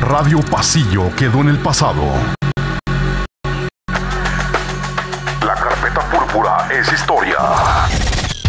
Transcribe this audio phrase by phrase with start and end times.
[0.00, 2.02] Radio Pasillo quedó en el pasado.
[5.40, 7.36] La carpeta púrpura es historia.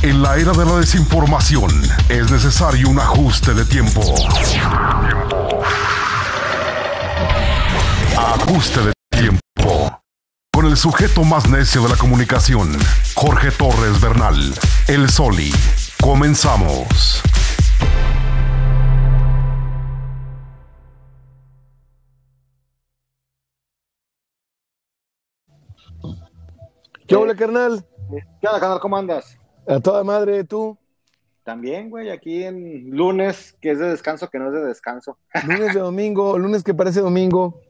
[0.01, 1.71] En la era de la desinformación
[2.09, 4.01] es necesario un ajuste de tiempo.
[8.17, 10.01] Ajuste de tiempo.
[10.51, 12.77] Con el sujeto más necio de la comunicación,
[13.15, 14.53] Jorge Torres Bernal,
[14.87, 15.53] el Soli.
[16.01, 17.23] Comenzamos.
[27.07, 27.85] ¿Qué hola, carnal?
[28.41, 28.79] ¿Qué onda, carnal?
[28.81, 29.37] ¿Cómo andas?
[29.65, 30.77] A toda madre, ¿tú?
[31.43, 35.17] También, güey, aquí en lunes, que es de descanso, que no es de descanso.
[35.47, 37.61] Lunes de domingo, lunes que parece domingo.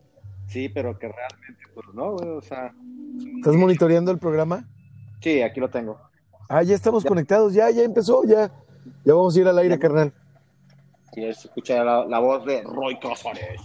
[0.48, 2.74] Sí, pero que realmente, pues no, güey, o sea.
[3.38, 4.68] ¿Estás monitoreando el programa?
[5.22, 6.00] Sí, aquí lo tengo.
[6.50, 8.52] Ah, ya estamos conectados, ya, ya empezó, ya.
[9.06, 10.12] Ya vamos a ir al aire, carnal.
[11.14, 13.62] Sí, se escucha la, la voz de Roy Cázares.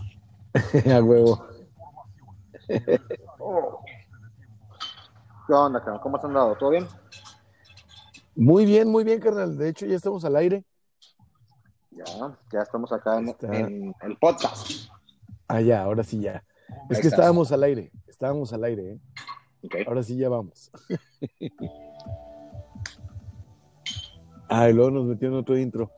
[0.93, 1.47] a huevo.
[5.47, 6.01] ¿Qué onda, carnal?
[6.01, 6.55] ¿Cómo has andado?
[6.57, 6.87] ¿Todo bien?
[8.35, 9.57] Muy bien, muy bien, carnal.
[9.57, 10.65] De hecho, ya estamos al aire.
[11.91, 12.05] Ya,
[12.53, 14.89] ya estamos acá en, en el podcast.
[15.49, 16.43] Ah, ya, ahora sí ya.
[16.89, 17.09] Es Ahí que está.
[17.09, 19.85] estábamos al aire, estábamos al aire, ¿eh?
[19.87, 20.71] Ahora sí ya vamos.
[24.49, 25.91] Ay, luego nos metió en otro intro.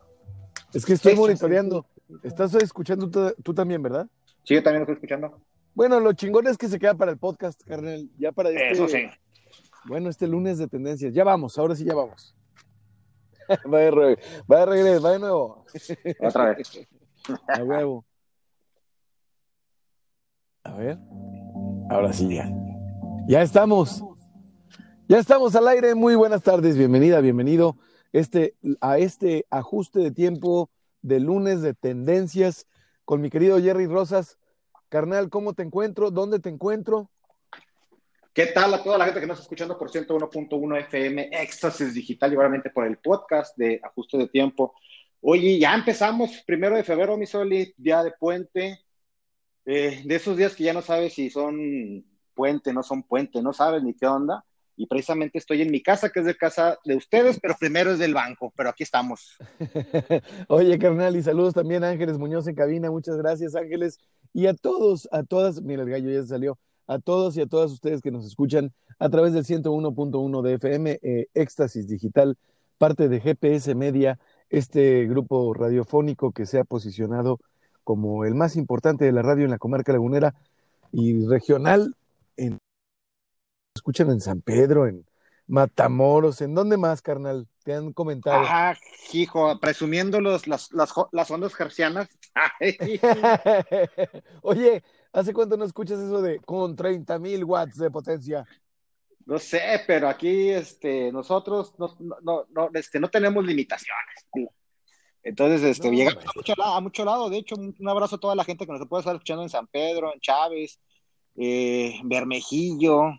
[0.72, 1.86] Es que estoy Sí, sí, monitoreando.
[2.22, 4.08] Estás escuchando tú, tú también, ¿verdad?
[4.42, 5.40] Sí, yo también lo estoy escuchando.
[5.74, 8.08] Bueno, lo chingón es que se queda para el podcast, carnal.
[8.18, 9.06] Ya para este, Eso sí.
[9.86, 11.12] Bueno, este lunes de tendencias.
[11.14, 12.34] Ya vamos, ahora sí ya vamos.
[13.72, 14.18] va, de re-
[14.50, 15.64] va de regreso, va de nuevo.
[16.20, 16.86] Otra vez.
[17.48, 18.04] A huevo.
[20.64, 20.98] A ver.
[21.90, 22.50] Ahora sí ya.
[23.26, 24.02] Ya estamos.
[25.08, 25.94] Ya estamos al aire.
[25.94, 26.76] Muy buenas tardes.
[26.78, 27.76] Bienvenida, bienvenido
[28.12, 30.70] este, a este ajuste de tiempo
[31.02, 32.66] de lunes de tendencias
[33.04, 34.38] con mi querido Jerry Rosas.
[34.88, 36.10] Carnal, ¿cómo te encuentro?
[36.10, 37.10] ¿Dónde te encuentro?
[38.34, 42.32] ¿Qué tal a toda la gente que nos está escuchando por 101.1 FM Éxtasis Digital
[42.32, 44.74] y obviamente por el podcast de Ajuste de Tiempo?
[45.20, 48.80] Oye, ya empezamos, primero de febrero, mi Soli, día de puente,
[49.64, 53.52] eh, de esos días que ya no sabes si son puente, no son puente, no
[53.52, 54.44] sabes ni qué onda.
[54.74, 58.00] Y precisamente estoy en mi casa, que es de casa de ustedes, pero primero es
[58.00, 59.36] del banco, pero aquí estamos.
[60.48, 62.90] Oye, carnal, y saludos también a Ángeles Muñoz en cabina.
[62.90, 64.00] Muchas gracias, Ángeles.
[64.32, 66.58] Y a todos, a todas, mira, el gallo ya salió.
[66.86, 70.98] A todos y a todas ustedes que nos escuchan a través del 101.1 de FM,
[71.02, 72.36] eh, Éxtasis Digital,
[72.78, 74.18] parte de GPS Media,
[74.50, 77.40] este grupo radiofónico que se ha posicionado
[77.82, 80.34] como el más importante de la radio en la comarca lagunera
[80.92, 81.94] y regional.
[82.36, 82.58] En,
[83.74, 85.04] escuchan en San Pedro, en
[85.46, 87.46] Matamoros, ¿en dónde más, carnal?
[87.64, 88.40] Te han comentado.
[88.40, 88.78] Ajá,
[89.12, 92.08] hijo, presumiendo los, las, las, las ondas gercianas.
[94.42, 94.82] Oye,
[95.14, 98.44] ¿hace cuánto no escuchas eso de con 30 mil watts de potencia?
[99.26, 104.26] No sé, pero aquí este, nosotros no, no, este, no tenemos limitaciones.
[105.22, 107.30] Entonces, este, No, llegamos a mucho, lado, a mucho lado.
[107.30, 109.66] De hecho, un, abrazo a toda la gente que nos puede estar escuchando en San
[109.66, 110.78] Pedro, en Chávez,
[111.36, 113.12] eh, Bermejillo,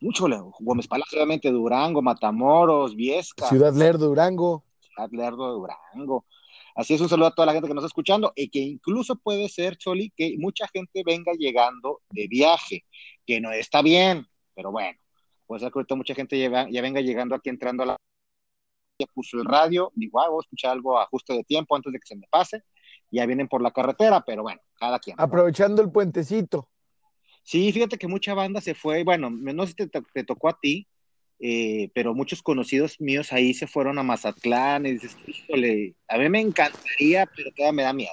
[0.00, 4.62] mucho, le- Gómez Palacio, obviamente, Durango, Matamoros, Viesca, Ciudad Lerdo, Durango.
[4.78, 6.24] Ciudad Lerdo, Durango.
[6.78, 9.16] Así es, un saludo a toda la gente que nos está escuchando y que incluso
[9.16, 12.84] puede ser, Choli, que mucha gente venga llegando de viaje,
[13.26, 14.24] que no está bien,
[14.54, 14.96] pero bueno,
[15.44, 17.96] puede ser que ahorita mucha gente ya, ya venga llegando aquí entrando a la...
[19.00, 21.92] Ya puso el radio, digo, ah, voy a escuchar algo a ajuste de tiempo antes
[21.92, 22.62] de que se me pase,
[23.10, 25.16] ya vienen por la carretera, pero bueno, cada quien.
[25.18, 26.68] Aprovechando el puentecito.
[27.42, 30.86] Sí, fíjate que mucha banda se fue, bueno, no sé si te tocó a ti,
[31.40, 36.28] eh, pero muchos conocidos míos ahí se fueron a Mazatlán y dices, híjole, a mí
[36.28, 38.12] me encantaría, pero todavía me da miedo.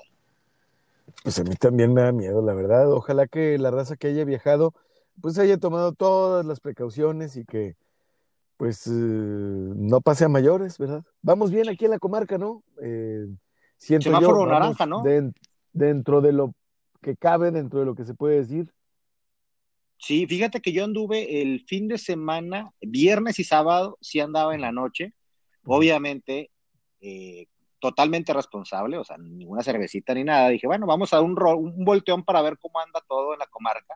[1.24, 2.91] Pues a mí también me da miedo, la verdad.
[2.91, 4.74] Ojalá que la raza que haya viajado,
[5.22, 7.75] pues haya tomado todas las precauciones y que,
[8.58, 11.03] pues, eh, no pase a mayores, ¿verdad?
[11.22, 12.63] Vamos bien aquí en la comarca, ¿no?
[12.81, 13.25] Eh,
[13.78, 15.03] siento yo, Semáforo vamos naranja, ¿no?
[15.03, 15.34] den-
[15.74, 16.54] dentro de lo
[17.01, 18.72] que cabe, dentro de lo que se puede decir.
[19.97, 24.62] Sí, fíjate que yo anduve el fin de semana, viernes y sábado, sí andaba en
[24.62, 25.13] la noche,
[25.63, 26.51] obviamente
[27.01, 27.47] eh,
[27.80, 30.50] totalmente responsable, o sea, ninguna cervecita ni nada.
[30.50, 33.95] Dije, bueno, vamos a un, un volteón para ver cómo anda todo en la comarca.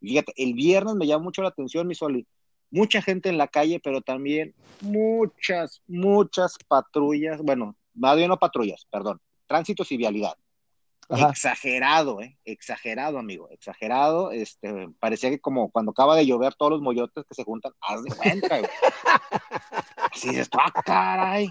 [0.00, 2.26] Y fíjate, el viernes me llamó mucho la atención, mi Soli,
[2.70, 8.86] mucha gente en la calle, pero también muchas, muchas patrullas, bueno, más bien no patrullas,
[8.90, 10.34] perdón, tránsitos y vialidad.
[11.08, 11.30] Ajá.
[11.30, 12.38] Exagerado, ¿eh?
[12.44, 14.30] Exagerado, amigo, exagerado.
[14.30, 18.02] Este, parecía que como cuando acaba de llover todos los moyotes que se juntan, haz
[18.02, 18.70] de cuenta, güey.
[20.12, 21.48] Así dices, ah, caray.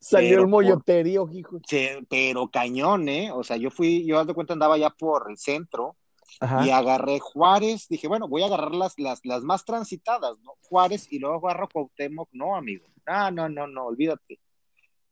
[0.00, 1.60] Salió Pero el molloterío, hijo.
[2.08, 3.30] Pero cañón, ¿eh?
[3.32, 5.96] O sea, yo fui, yo haz de cuenta andaba ya por el centro
[6.40, 6.66] Ajá.
[6.66, 10.54] y agarré Juárez, dije, bueno, voy a agarrar las, las, las más transitadas, ¿no?
[10.62, 12.86] Juárez y luego agarro Cuauhtémoc, no, amigo.
[13.06, 14.40] No, no, no, no, olvídate.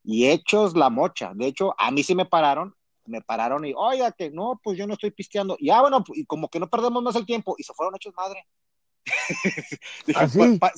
[0.05, 1.33] Y hechos la mocha.
[1.35, 2.75] De hecho, a mí sí me pararon,
[3.07, 5.57] me pararon y, oiga, que no, pues yo no estoy pisteando.
[5.59, 8.15] Y ah, bueno, y como que no perdemos más el tiempo, y se fueron hechos
[8.17, 8.47] madre.
[10.07, 10.39] Dije, ¿Ah, sí?
[10.39, 10.73] pues, pa-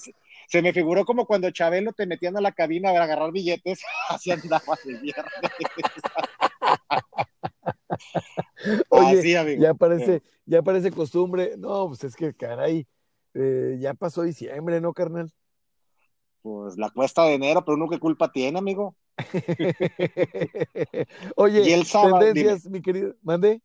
[0.49, 4.31] se me figuró como cuando Chabelo te metían a la cabina a agarrar billetes, así
[4.31, 5.25] andaba viernes.
[8.91, 9.63] Oye, Así, amigo.
[9.63, 11.55] ya parece, ya parece costumbre.
[11.59, 12.87] No, pues es que caray,
[13.35, 15.31] eh, ya pasó diciembre, ¿no, carnal?
[16.43, 18.95] Pues la cuesta de enero, pero uno qué culpa tiene, amigo.
[21.37, 23.61] Oye, Y el sábado, tendencias, mi querido, mande.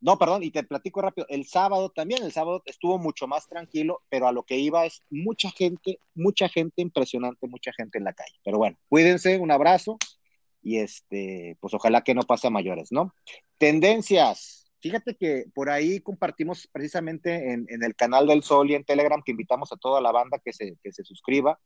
[0.00, 1.26] No, perdón, y te platico rápido.
[1.30, 5.02] El sábado también, el sábado estuvo mucho más tranquilo, pero a lo que iba es
[5.10, 8.38] mucha gente, mucha gente impresionante, mucha gente en la calle.
[8.44, 9.98] Pero bueno, cuídense, un abrazo
[10.62, 13.14] y este, pues ojalá que no pase a mayores, ¿no?
[13.58, 14.70] Tendencias.
[14.80, 19.22] Fíjate que por ahí compartimos precisamente en, en el canal del Sol y en Telegram
[19.24, 21.58] que invitamos a toda la banda que se, que se suscriba.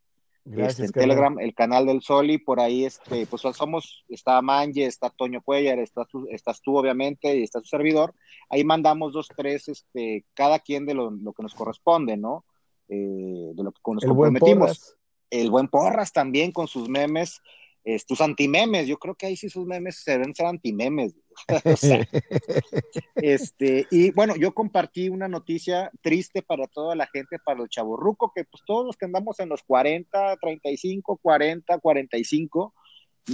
[0.44, 1.02] Gracias, este, en.
[1.02, 5.78] Telegram, el canal del Soli, por ahí, este, pues somos, está Manje, está Toño Cuellar,
[5.78, 8.14] está tú- estás tú, obviamente, y está su servidor.
[8.48, 12.44] Ahí mandamos dos, tres, este, cada quien de lo, lo que nos corresponde, ¿no?
[12.88, 14.96] Eh, de lo que nos El comprometimos.
[15.30, 17.40] El buen Porras también con sus memes,
[17.84, 21.14] eh, tus antimemes, yo creo que ahí sí sus memes se deben ser antimemes.
[21.64, 22.06] o sea,
[23.16, 28.32] este, y bueno, yo compartí una noticia triste para toda la gente, para el chaborruco,
[28.34, 32.74] que pues todos los que andamos en los 40, 35, 40, 45,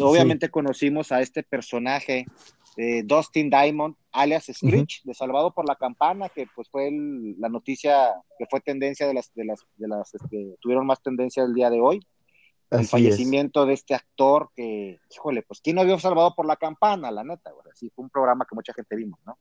[0.00, 2.26] obviamente conocimos a este personaje,
[2.76, 7.48] eh, Dustin Diamond, alias Screech, de Salvado por la Campana, que pues fue el- la
[7.48, 11.54] noticia que fue tendencia de las, de las, de las, este, tuvieron más tendencia el
[11.54, 12.00] día de hoy
[12.70, 12.90] el es.
[12.90, 17.24] fallecimiento de este actor que, híjole, pues quién no vio salvado por la campana, la
[17.24, 17.66] neta, güey.
[17.72, 19.38] Así fue un programa que mucha gente vimos, ¿no?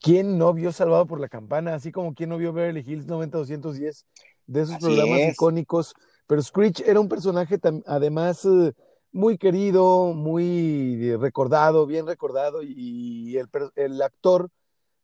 [0.00, 1.74] ¿Quién no vio Salvado por la Campana?
[1.74, 4.06] Así como quién no vio Beverly Hills 90210,
[4.46, 5.32] de esos Así programas es.
[5.34, 5.94] icónicos.
[6.26, 8.72] Pero Screech era un personaje además eh,
[9.12, 14.50] muy querido, muy recordado, bien recordado, y el, el actor,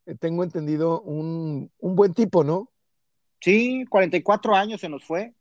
[0.06, 2.68] eh, tengo entendido, un, un buen tipo, ¿no?
[3.40, 5.34] Sí, 44 años se nos fue.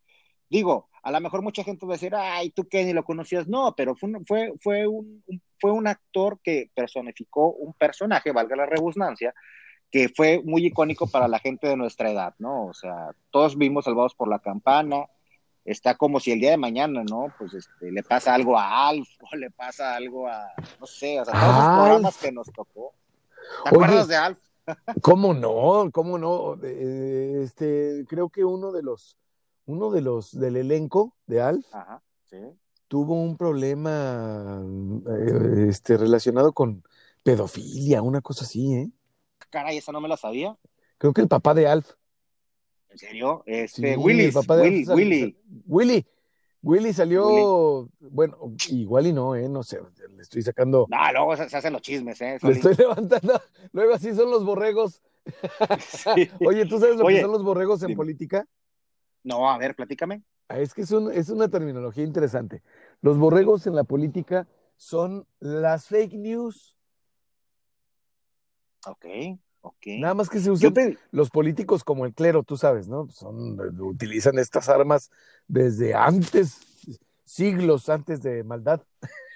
[0.51, 3.47] Digo, a lo mejor mucha gente va a decir, ay, tú qué ni lo conocías.
[3.47, 5.23] No, pero fue un, fue, fue un,
[5.61, 9.33] fue un actor que personificó un personaje, valga la redundancia,
[9.89, 12.65] que fue muy icónico para la gente de nuestra edad, ¿no?
[12.65, 15.05] O sea, todos vimos Salvados por la Campana.
[15.63, 17.33] Está como si el día de mañana, ¿no?
[17.37, 20.51] Pues este, le pasa algo a Alf o le pasa algo a,
[20.81, 22.91] no sé, o sea, todos los programas que nos tocó.
[23.63, 23.85] ¿Te Oye.
[23.85, 24.39] acuerdas de Alf?
[25.01, 25.89] ¿Cómo no?
[25.93, 26.57] ¿Cómo no?
[26.61, 29.17] Eh, Este, creo que uno de los,
[29.65, 32.37] uno de los del elenco de Alf Ajá, sí.
[32.87, 34.63] tuvo un problema
[35.07, 36.83] eh, este, relacionado con
[37.23, 38.89] pedofilia, una cosa así, ¿eh?
[39.49, 40.57] Caray, esa no me la sabía.
[40.97, 41.91] Creo que el papá de Alf.
[42.89, 43.43] ¿En serio?
[43.45, 45.37] Sí, Este, el papá de Alf Willy, Willy.
[45.67, 46.05] Willy.
[46.63, 48.37] Willy salió, bueno,
[48.69, 49.49] igual y no, ¿eh?
[49.49, 49.79] No sé,
[50.15, 52.37] le estoy sacando, No, luego se, se hacen los chismes, ¿eh?
[52.41, 53.41] le estoy levantando.
[53.73, 55.01] Luego así son los borregos.
[55.79, 56.29] Sí.
[56.45, 57.97] Oye, ¿tú sabes lo que son los borregos en dime.
[57.97, 58.47] política?
[59.23, 60.23] No, a ver, platícame.
[60.49, 62.61] Ah, Es que es, un- es una terminología interesante.
[63.01, 64.47] Los borregos en la política
[64.77, 66.75] son las fake news,
[68.87, 69.05] Ok,
[69.61, 69.75] ok.
[69.99, 70.73] nada más que se usan
[71.11, 73.07] los políticos como el clero, tú sabes, ¿no?
[73.09, 75.11] Son, utilizan estas armas
[75.47, 76.59] desde antes,
[77.23, 78.81] siglos antes de maldad.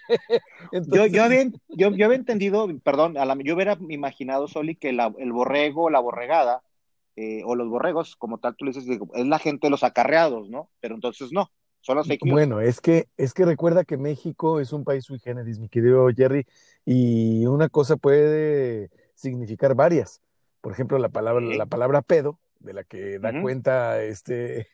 [0.88, 4.94] yo, yo, había, yo, yo había entendido, perdón, a la- yo hubiera imaginado, Soli, que
[4.94, 6.64] la- el borrego, la borregada,
[7.16, 10.50] eh, o los borregos, como tal tú le dices, es la gente de los acarreados,
[10.50, 10.70] ¿no?
[10.82, 11.50] Pero entonces no,
[11.82, 12.34] son los fake news.
[12.34, 16.08] Bueno, es que, es que recuerda que México es un país sui generis, mi querido
[16.16, 16.46] Jerry,
[16.86, 20.22] y una cosa puede significar varias.
[20.62, 23.42] Por ejemplo, la palabra, la palabra pedo, de la que da Ujú.
[23.44, 24.68] cuenta este,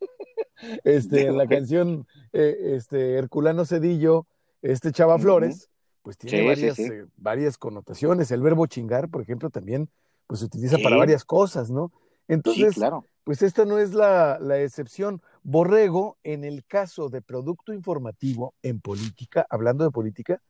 [0.84, 4.26] este, en la canción eh, este, Herculano Cedillo,
[4.62, 5.18] este Chava.
[5.18, 5.70] Flores,
[6.02, 6.82] pues tiene Sí, sí, varias, sí.
[6.84, 8.30] eh, varias connotaciones.
[8.30, 9.88] El verbo chingar, por ejemplo, también
[10.28, 10.82] pues se utiliza Sí.
[10.84, 11.90] para varias cosas, ¿no?
[11.96, 13.04] Sí, Entonces, claro.
[13.24, 15.20] pues esta no es la, la excepción.
[15.42, 20.40] Borrego, en el caso de producto informativo en política, hablando de política,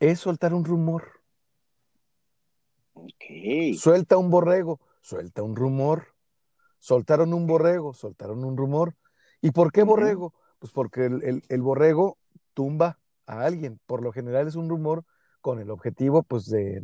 [0.00, 1.20] es soltar un rumor.
[2.94, 3.74] Ok.
[3.76, 6.06] Suelta un borrego, suelta un rumor.
[6.78, 8.96] Soltaron un borrego, soltaron un rumor.
[9.40, 10.34] ¿Y por qué borrego?
[10.58, 12.18] Pues porque el, el- el borrego
[12.54, 13.80] tumba a alguien.
[13.86, 15.04] Por lo general es un rumor
[15.40, 16.82] con el objetivo, pues, de,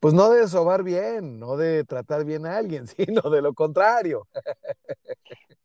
[0.00, 4.26] pues no de sobar bien, no de tratar bien a alguien, sino de lo contrario.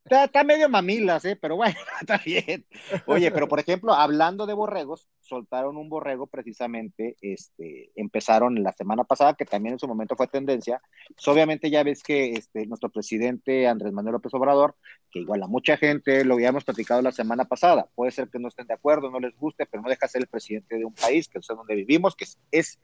[0.06, 1.38] Está, medio mamilas, ¿eh?
[1.40, 2.66] pero bueno, está bien.
[3.06, 9.06] Oye, pero por ejemplo, hablando de borregos, soltaron un borrego precisamente, este, empezaron la semana
[9.06, 10.82] pasada, que también en su momento fue tendencia.
[11.08, 14.76] Pues, obviamente ya ves que este, nuestro presidente Andrés Manuel López Obrador,
[15.10, 18.50] que igual a mucha gente lo habíamos platicado la semana pasada, puede ser que no
[18.50, 21.30] estén de acuerdo, no les guste, pero no deja ser el presidente de un país,
[21.30, 22.80] que es donde vivimos, que es,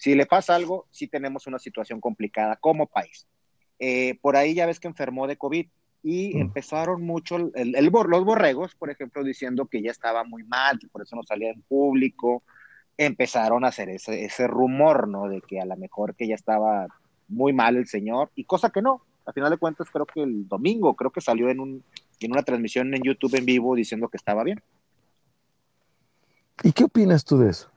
[0.00, 3.26] si le pasa algo, sí tenemos una situación complicada como país.
[3.78, 5.66] Eh, por ahí ya ves que enfermó de COVID
[6.02, 6.40] y mm.
[6.40, 10.88] empezaron mucho el, el, los borregos, por ejemplo, diciendo que ya estaba muy mal, que
[10.88, 12.42] por eso no salía en público.
[12.96, 15.28] Empezaron a hacer ese, ese rumor, ¿no?
[15.28, 16.86] De que a lo mejor que ya estaba
[17.28, 19.02] muy mal el señor, y cosa que no.
[19.26, 21.84] A final de cuentas, creo que el domingo, creo que salió en, un,
[22.20, 24.62] en una transmisión en YouTube en vivo diciendo que estaba bien.
[26.62, 27.70] ¿Y qué opinas tú de eso?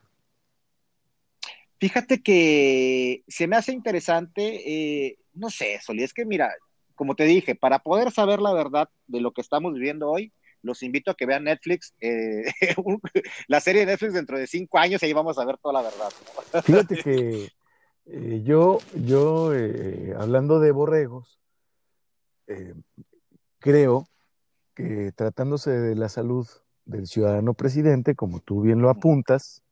[1.84, 4.62] Fíjate que se me hace interesante,
[5.06, 6.50] eh, no sé, Soli, es que mira,
[6.96, 10.82] como te dije, para poder saber la verdad de lo que estamos viviendo hoy, los
[10.82, 12.46] invito a que vean Netflix, eh,
[13.50, 15.82] la serie de Netflix dentro de cinco años y ahí vamos a ver toda la
[15.82, 16.10] verdad.
[16.64, 17.50] Fíjate que
[18.06, 21.38] eh, yo, yo eh, hablando de borregos,
[23.60, 24.08] creo
[24.74, 26.48] que tratándose de la salud
[26.86, 29.63] del ciudadano presidente, como tú bien lo apuntas,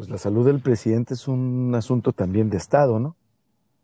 [0.00, 3.18] pues la salud del presidente es un asunto también de Estado, ¿no?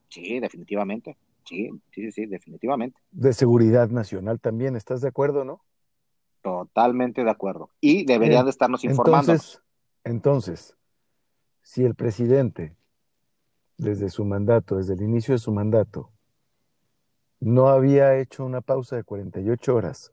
[0.09, 1.19] Sí, definitivamente.
[1.45, 2.99] Sí, sí, sí, definitivamente.
[3.11, 5.61] De seguridad nacional también, ¿estás de acuerdo, no?
[6.41, 7.69] Totalmente de acuerdo.
[7.83, 9.31] Y debería de estarnos informando.
[9.31, 9.63] Entonces,
[10.05, 10.77] entonces,
[11.61, 12.75] si el presidente,
[13.77, 16.13] desde su mandato, desde el inicio de su mandato,
[17.41, 20.13] no había hecho una pausa de 48 horas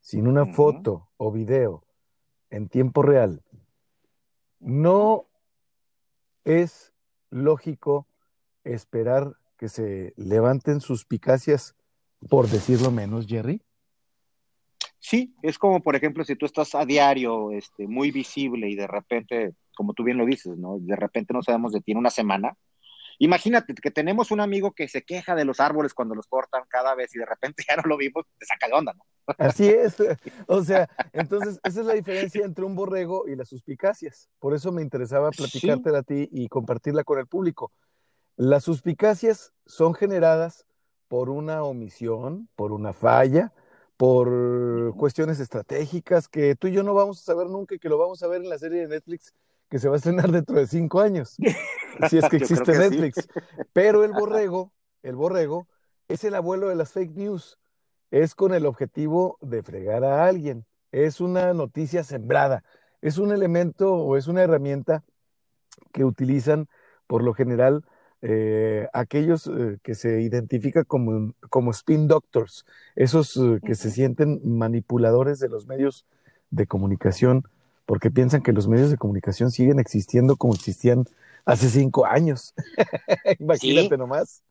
[0.00, 1.84] sin una foto o video
[2.48, 3.42] en tiempo real,
[4.58, 5.26] no
[6.44, 6.92] es
[7.30, 8.06] lógico
[8.64, 11.74] esperar que se levanten suspicacias,
[12.28, 13.62] por decirlo menos, Jerry?
[14.98, 18.86] Sí, es como, por ejemplo, si tú estás a diario este, muy visible y de
[18.86, 20.78] repente, como tú bien lo dices, ¿no?
[20.78, 22.56] De repente no sabemos de ti una semana.
[23.18, 26.94] Imagínate que tenemos un amigo que se queja de los árboles cuando los cortan cada
[26.94, 29.04] vez y de repente ya no lo vimos, te saca de onda, ¿no?
[29.38, 29.96] Así es.
[30.46, 34.28] O sea, entonces esa es la diferencia entre un borrego y las suspicacias.
[34.38, 37.72] Por eso me interesaba platicártela a ti y compartirla con el público.
[38.36, 40.66] Las suspicacias son generadas
[41.08, 43.52] por una omisión, por una falla,
[43.96, 47.96] por cuestiones estratégicas que tú y yo no vamos a saber nunca y que lo
[47.96, 49.32] vamos a ver en la serie de Netflix
[49.68, 51.36] que se va a estrenar dentro de cinco años,
[52.10, 53.28] si es que existe Netflix.
[53.72, 55.66] Pero el borrego, el borrego,
[56.08, 57.58] es el abuelo de las fake news.
[58.10, 60.66] Es con el objetivo de fregar a alguien.
[60.92, 62.62] Es una noticia sembrada.
[63.00, 65.02] Es un elemento o es una herramienta
[65.92, 66.68] que utilizan
[67.06, 67.84] por lo general
[68.22, 72.64] eh, aquellos eh, que se identifican como, como spin doctors,
[72.96, 76.06] esos eh, que se sienten manipuladores de los medios
[76.50, 77.42] de comunicación,
[77.86, 81.04] porque piensan que los medios de comunicación siguen existiendo como existían
[81.44, 82.54] hace cinco años.
[83.38, 84.42] Imagínate nomás.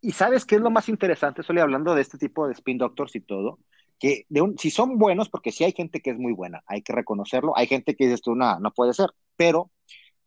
[0.00, 3.16] Y sabes qué es lo más interesante, Estoy hablando de este tipo de spin doctors
[3.16, 3.58] y todo,
[3.98, 6.82] que de un, si son buenos, porque sí hay gente que es muy buena, hay
[6.82, 9.70] que reconocerlo, hay gente que dice esto, no, no puede ser, pero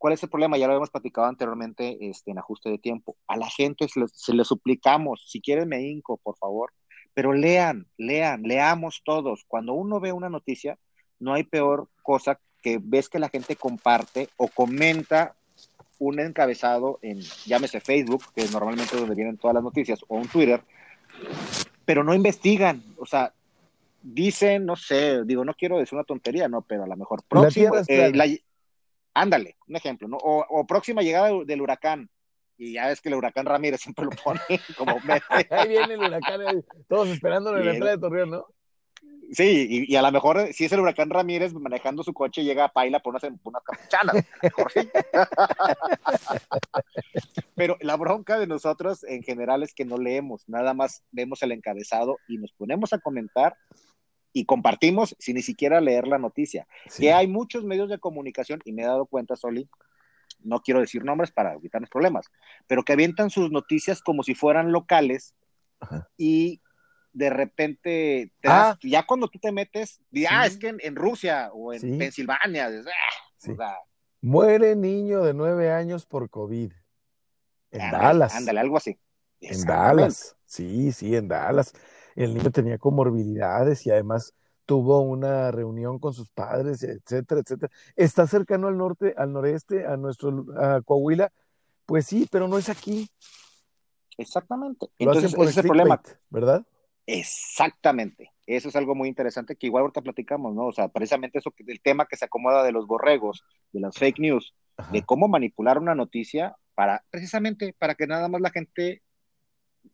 [0.01, 0.57] ¿Cuál es el problema?
[0.57, 3.17] Ya lo habíamos platicado anteriormente este, en ajuste de tiempo.
[3.27, 6.73] A la gente se le, se suplicamos, si quieren me hinco, por favor,
[7.13, 9.43] pero lean, lean, leamos todos.
[9.47, 10.79] Cuando uno ve una noticia,
[11.21, 15.35] no hay peor cosa que ves que la gente comparte o comenta
[15.99, 20.27] un encabezado en, llámese Facebook, que es normalmente donde vienen todas las noticias, o un
[20.27, 20.61] Twitter,
[21.85, 23.33] pero no investigan, o sea,
[24.01, 27.75] dicen, no sé, digo, no quiero decir una tontería, no, pero a lo mejor próximo,
[29.13, 30.17] Ándale, un ejemplo, ¿no?
[30.17, 32.09] O, próxima llegada del huracán.
[32.57, 34.39] Y ya ves que el huracán Ramírez siempre lo pone
[34.77, 34.97] como
[35.49, 38.45] Ahí viene el huracán, eh, todos esperándolo en la entrada de Torreón, ¿no?
[39.31, 42.69] Sí, y, a lo mejor si es el huracán Ramírez manejando su coche llega a
[42.69, 44.25] Paila por unas, una capuchanas.
[47.55, 51.53] Pero la bronca de nosotros en general es que no leemos, nada más vemos el
[51.53, 53.55] encabezado y nos ponemos a comentar
[54.33, 56.67] y compartimos sin ni siquiera leer la noticia.
[56.97, 59.69] Que hay muchos medios de comunicación, y me he dado cuenta, Soli,
[60.39, 62.27] no quiero decir nombres para evitarnos problemas,
[62.67, 65.35] pero que avientan sus noticias como si fueran locales
[66.17, 66.61] y
[67.13, 68.77] de repente, ah.
[68.81, 72.67] ya cuando tú te metes, ah, es que en, Rusia o en Pensilvania,
[73.59, 73.77] ah,
[74.21, 76.71] muere niño de nueve años por COVID.
[77.71, 78.35] En Dallas.
[78.35, 78.97] Ándale, algo así.
[79.39, 81.73] En Dallas, sí, sí, en Dallas
[82.15, 84.33] el niño tenía comorbilidades y además
[84.65, 87.71] tuvo una reunión con sus padres, etcétera, etcétera.
[87.95, 91.31] Está cercano al norte, al noreste, a nuestro a Coahuila,
[91.85, 93.09] pues sí, pero no es aquí.
[94.17, 94.87] Exactamente.
[94.99, 96.01] Lo Entonces, hacen por ese es el problema.
[96.29, 96.65] ¿verdad?
[97.11, 98.31] Exactamente.
[98.47, 100.67] Eso es algo muy interesante que igual ahorita platicamos, ¿no?
[100.67, 103.97] O sea, precisamente eso, que- el tema que se acomoda de los borregos, de las
[103.97, 104.91] fake news, Ajá.
[104.91, 109.01] de cómo manipular una noticia para, precisamente, para que nada más la gente,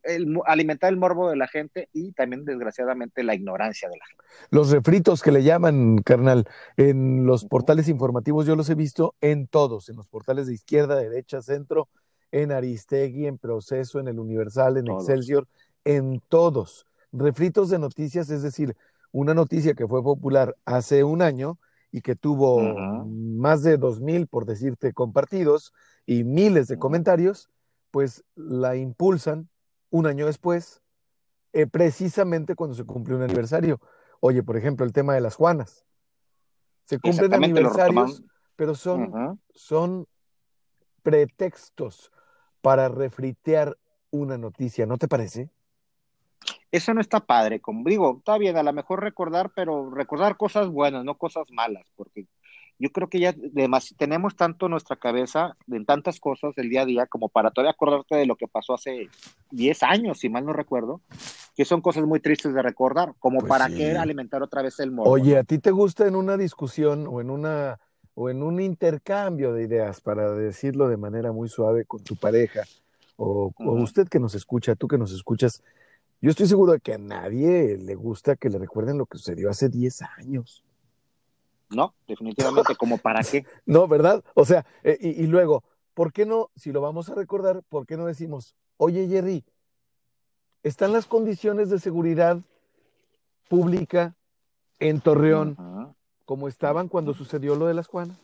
[0.04, 4.24] el, alimentar el morbo de la gente y también, desgraciadamente, la ignorancia de la gente.
[4.52, 6.48] Los refritos que le llaman, carnal,
[6.78, 10.96] en los portales informativos, yo los he visto en todos, en los portales de izquierda,
[10.96, 11.90] derecha, centro,
[12.32, 15.04] en Aristegui, en Proceso, en el Universal, en Todos.
[15.04, 15.48] Excelsior,
[15.86, 16.87] en todos.
[17.12, 18.76] Refritos de noticias, es decir,
[19.12, 21.60] una noticia que fue popular hace un año
[21.92, 22.62] y que tuvo
[23.06, 25.74] más de dos mil, por decirte, compartidos
[26.06, 27.50] y miles de comentarios,
[27.92, 29.50] pues la impulsan
[29.90, 30.82] un año después,
[31.54, 33.80] eh, precisamente cuando se cumple un aniversario.
[34.20, 35.86] Oye, por ejemplo, el tema de las Juanas.
[36.84, 38.24] Se cumplen aniversarios,
[38.56, 40.08] pero son, son
[41.04, 42.12] pretextos
[42.62, 43.78] para refritear
[44.12, 45.50] una noticia, ¿no te parece?
[46.72, 50.68] Eso no está padre, como digo, está bien, a lo mejor recordar, pero recordar cosas
[50.68, 52.26] buenas, no cosas malas, porque
[52.78, 56.86] yo creo que ya demas- tenemos tanto nuestra cabeza en tantas cosas del día a
[56.86, 59.10] día como para todavía acordarte de lo que pasó hace
[59.50, 61.02] 10 años, si mal no recuerdo,
[61.56, 63.76] que son cosas muy tristes de recordar, como Pues para sí.
[63.76, 65.12] qué alimentar otra vez el morbo.
[65.12, 65.38] Oye.
[65.38, 67.80] ¿a ti te gusta en una discusión o en una
[68.14, 72.64] o en un intercambio de ideas, para decirlo de manera muy suave, con tu pareja
[73.16, 75.64] o, o usted que nos escucha, tú que nos escuchas?
[76.22, 79.50] Yo estoy seguro de que a nadie le gusta que le recuerden lo que sucedió
[79.50, 80.64] hace 10 años.
[81.70, 83.46] No, definitivamente, como para qué.
[83.66, 84.24] No, ¿verdad?
[84.34, 87.86] O sea, eh, y, y luego, ¿por qué no, si lo vamos a recordar, por
[87.86, 89.44] qué no decimos, oye Jerry,
[90.64, 92.40] ¿están las condiciones de seguridad
[93.50, 94.16] pública
[94.80, 95.58] en Torreón
[96.26, 98.18] como estaban cuando sucedió lo de las Juanas?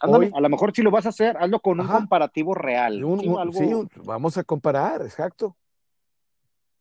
[0.00, 3.02] Ándale, Hoy- a lo mejor si lo vas a hacer, hazlo con un comparativo real.
[3.04, 5.56] Un- Sí, un- algo- sí, un- vamos a comparar, exacto.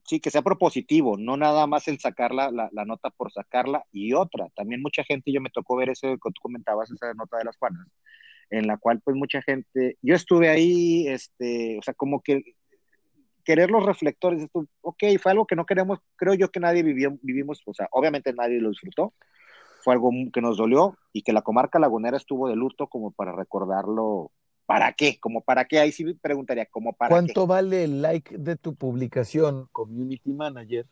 [0.07, 3.83] Sí, que sea propositivo, no nada más el sacar la, la, la nota por sacarla.
[3.91, 7.37] Y otra, también mucha gente, yo me tocó ver eso que tú comentabas, esa nota
[7.37, 7.87] de las Juanas,
[8.49, 12.41] en la cual pues mucha gente, yo estuve ahí, este, o sea, como que
[13.43, 17.17] querer los reflectores, esto, ok, fue algo que no queremos, creo yo que nadie vivió,
[17.21, 19.13] vivimos, o sea, obviamente nadie lo disfrutó,
[19.83, 23.33] fue algo que nos dolió y que la comarca lagunera estuvo de luto como para
[23.33, 24.31] recordarlo,
[24.67, 25.19] ¿para qué?
[25.19, 27.47] Como para qué, ahí sí me preguntaría, como para ¿Cuánto qué.
[27.47, 30.85] vale el like de tu publicación, Community Manager?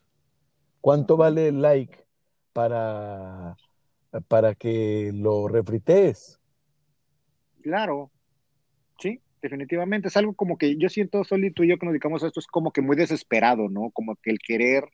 [0.81, 2.05] ¿Cuánto vale el like
[2.53, 3.57] para,
[4.27, 6.39] para que lo refritees?
[7.61, 8.11] Claro,
[8.99, 10.09] sí, definitivamente.
[10.09, 12.39] Es algo como que yo siento, Soli, tú y yo que nos dedicamos a esto,
[12.39, 13.91] es como que muy desesperado, ¿no?
[13.91, 14.85] Como que el querer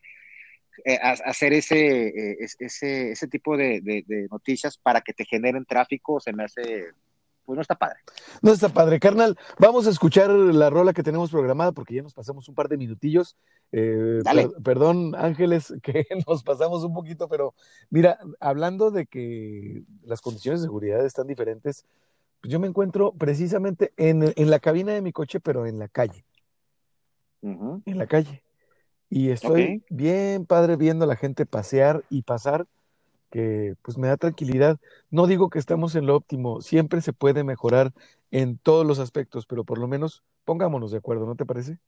[0.84, 5.12] eh, ha- hacer ese, eh, es- ese, ese tipo de, de- de noticias para que
[5.14, 6.86] te generen tráfico, se me hace,
[7.52, 7.96] pues no está padre.
[8.40, 9.36] No está padre, carnal.
[9.58, 12.78] Vamos a escuchar la rola que tenemos programada porque ya nos pasamos un par de
[12.78, 13.36] minutillos.
[13.72, 14.48] Eh, Dale.
[14.48, 17.54] per- perdón, Ángeles, que nos pasamos un poquito, pero
[17.90, 21.84] mira, hablando de que las condiciones de seguridad están diferentes,
[22.40, 25.88] pues yo me encuentro precisamente en, en la cabina de mi coche, pero en la
[25.88, 26.24] calle,
[27.42, 28.42] en la calle.
[29.10, 32.66] Y estoy bien padre viendo a la gente pasear y pasar,
[33.32, 34.78] que pues me da tranquilidad.
[35.10, 37.92] No digo que estamos en lo óptimo, siempre se puede mejorar
[38.30, 41.78] en todos los aspectos, pero por lo menos pongámonos de acuerdo, ¿no te parece?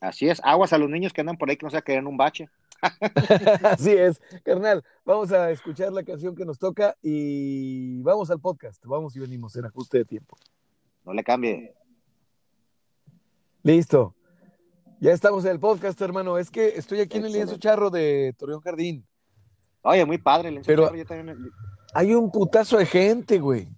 [0.00, 2.06] Así es, aguas a los niños que andan por ahí que no se caer en
[2.06, 2.48] un bache.
[3.62, 4.84] Así es, carnal.
[5.04, 8.84] Vamos a escuchar la canción que nos toca y vamos al podcast.
[8.84, 10.36] Vamos y venimos en ajuste de tiempo.
[11.04, 11.74] No le cambie.
[13.62, 14.14] Listo.
[15.00, 16.36] Ya estamos en el podcast, hermano.
[16.36, 19.06] Es que estoy aquí en el lienzo charro de Torreón Jardín.
[19.82, 21.38] Oye, muy padre el Pero- yo también-
[21.94, 23.68] Hay un putazo de gente, güey.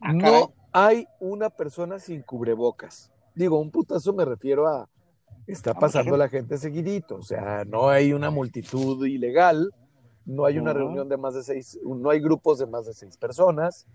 [0.00, 0.12] Ah.
[0.12, 3.12] No hay una persona sin cubrebocas.
[3.34, 4.88] Digo, un putazo me refiero a
[5.46, 7.16] está pasando la gente seguidito.
[7.16, 9.72] O sea, no hay una multitud ilegal,
[10.24, 13.16] no hay una reunión de más de seis, no hay grupos de más de seis
[13.16, 13.86] personas.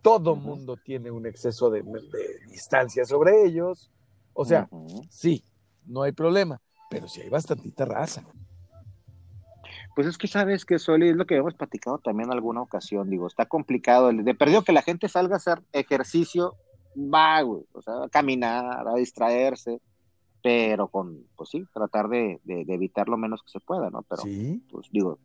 [0.00, 3.90] Todo mundo tiene un exceso de, de distancia sobre ellos.
[4.32, 4.68] O sea,
[5.10, 5.44] sí,
[5.86, 8.24] no hay problema, pero sí hay bastantita raza.
[9.94, 13.10] Pues es que sabes que Soli es lo que hemos platicado también en alguna ocasión,
[13.10, 16.54] digo, está complicado, de perdido que la gente salga a hacer ejercicio,
[16.96, 19.80] va, güey, o sea, a caminar, a distraerse,
[20.42, 24.02] pero con, pues sí, tratar de, de- de evitar lo menos que se pueda, ¿no?
[24.08, 25.18] Pero, Sí, pues digo,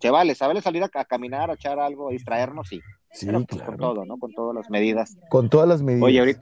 [0.00, 3.26] se vale, se vale salir a, a caminar, a echar algo, a distraernos, sí, sí,
[3.26, 3.94] pero pues, con claro.
[3.94, 4.18] todo, ¿no?
[4.18, 5.16] Con todas las medidas.
[5.30, 6.04] Con todas las medidas.
[6.04, 6.40] Oye, ahorita,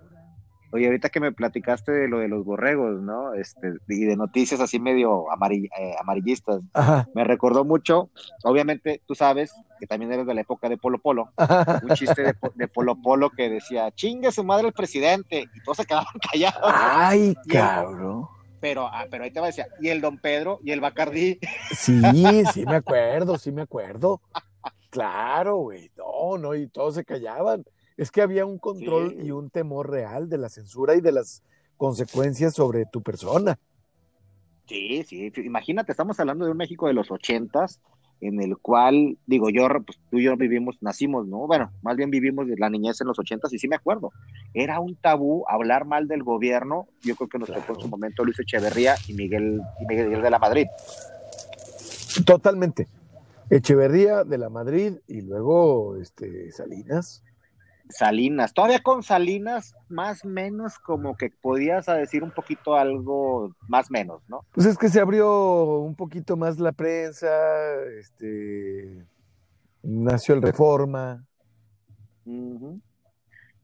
[0.73, 3.35] Oye, ahorita que me platicaste de lo de los borregos, ¿no?
[3.35, 6.63] Este, y de noticias así medio eh, amarillistas,
[7.15, 8.09] me recordó mucho,
[8.43, 11.31] obviamente tú sabes que también eres de la época de Polo Polo,
[11.83, 15.85] un chiste de, Polo Polo que decía, chingue su madre el presidente, y todos se
[15.85, 16.73] quedaban callados.
[16.75, 18.29] Ay, cabrón.
[18.59, 21.39] Pero, ah, pero ahí te va a decir, y el Don Pedro y el Bacardí.
[21.77, 22.01] Sí,
[22.55, 24.23] sí me acuerdo, sí me acuerdo.
[24.89, 27.65] Claro, güey, no, no, y todos se callaban.
[28.03, 31.45] Es que había un control y un temor real de la censura y de las
[31.77, 33.61] consecuencias sobre tu persona.
[34.67, 37.81] Sí, sí, imagínate, estamos hablando de un México de los ochentas,
[38.21, 41.47] en el cual, digo, yo, pues tú y yo vivimos, nacimos, ¿no?
[41.47, 44.11] Bueno, más bien vivimos de la niñez en los ochentas y sí me acuerdo.
[44.53, 48.25] Era un tabú hablar mal del gobierno, yo creo que nos tocó en su momento
[48.25, 50.67] Luis Echeverría y Miguel, y Miguel de la Madrid.
[52.27, 52.89] Totalmente.
[53.49, 57.23] Echeverría de la Madrid y luego este, Salinas.
[57.89, 64.23] Salinas, todavía con Salinas, más menos como que podías decir un poquito algo más menos,
[64.29, 64.45] ¿no?
[64.53, 67.29] Pues es que se abrió un poquito más la prensa,
[67.99, 69.05] este,
[69.83, 71.27] nació el Reforma.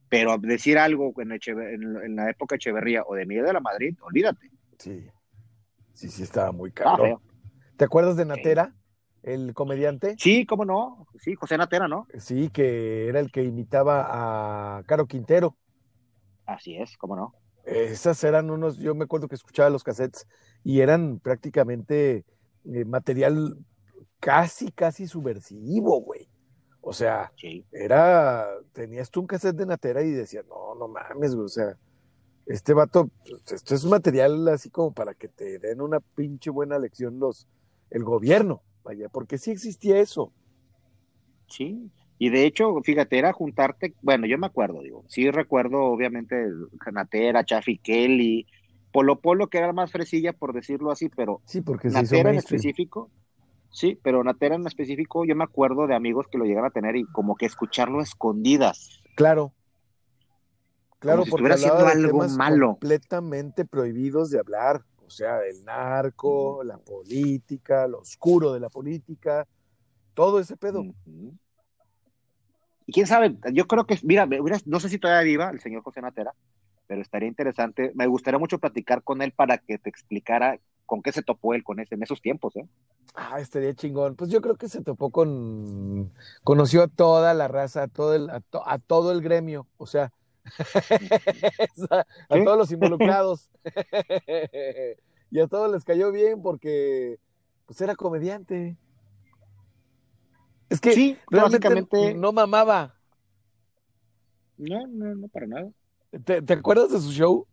[0.09, 4.51] Pero decir algo en, la época Echeverría o de Miguel de la Madrid, olvídate.
[4.79, 5.09] Sí,
[5.93, 7.21] sí, sí, estaba muy caro.
[7.77, 8.75] ¿Te acuerdas de Natera?
[9.23, 10.15] El comediante.
[10.19, 11.07] Sí, cómo no.
[11.19, 12.07] Sí, José Natera, ¿no?
[12.19, 15.57] Sí, que era el que imitaba a Caro Quintero.
[16.47, 17.35] Así es, cómo no.
[17.65, 20.27] Esas eran unos, yo me acuerdo que escuchaba los cassettes
[20.65, 22.25] y eran prácticamente
[22.65, 23.59] eh, material
[24.21, 26.31] casi, casi subversivo, güey.
[26.81, 27.33] O sea,
[27.71, 31.77] era, tenías tú un cassette de Natera y decías, no, no mames, güey, o sea,
[32.47, 36.79] este vato, pues, esto es material así como para que te den una pinche buena
[36.79, 37.47] lección los,
[37.91, 40.33] el gobierno vaya, porque sí existía eso.
[41.47, 46.49] Sí, y de hecho, fíjate, era juntarte, bueno, yo me acuerdo, digo, sí recuerdo obviamente
[46.91, 48.47] Natera, Chaffy Kelly,
[48.91, 53.11] Polo Polo, que era más fresilla, por decirlo así, pero sí, porque Natera en específico,
[53.71, 56.97] sí, pero Natera en específico, yo me acuerdo de amigos que lo llegaban a tener
[56.97, 59.03] y como que escucharlo escondidas.
[59.15, 59.53] Claro.
[60.99, 62.71] Claro, porque haciendo algo malo.
[62.71, 69.47] Completamente prohibidos de hablar o sea, el narco, la política, lo oscuro de la política,
[70.13, 70.85] todo ese pedo.
[72.87, 74.29] Y quién sabe, yo creo que, mira,
[74.67, 76.35] no sé si todavía viva el señor José Natera,
[76.87, 81.13] pero estaría interesante, me gustaría mucho platicar con él para que te explicara con qué
[81.13, 82.67] se topó él con ese, en esos tiempos, ¿eh?
[83.15, 84.15] Ah, estaría chingón.
[84.15, 86.13] Pues yo creo que se topó con,
[86.45, 90.13] conoció a toda la raza, a todo el, a, todo el gremio, o sea,
[92.29, 93.51] a todos los involucrados.
[95.31, 97.19] y a todos les cayó bien porque
[97.67, 98.77] pues era comediante.
[100.71, 102.95] Es que sí, realmente no mamaba.
[104.57, 105.71] No, no, no para nada.
[106.25, 107.47] ¿Te, acuerdas de su show?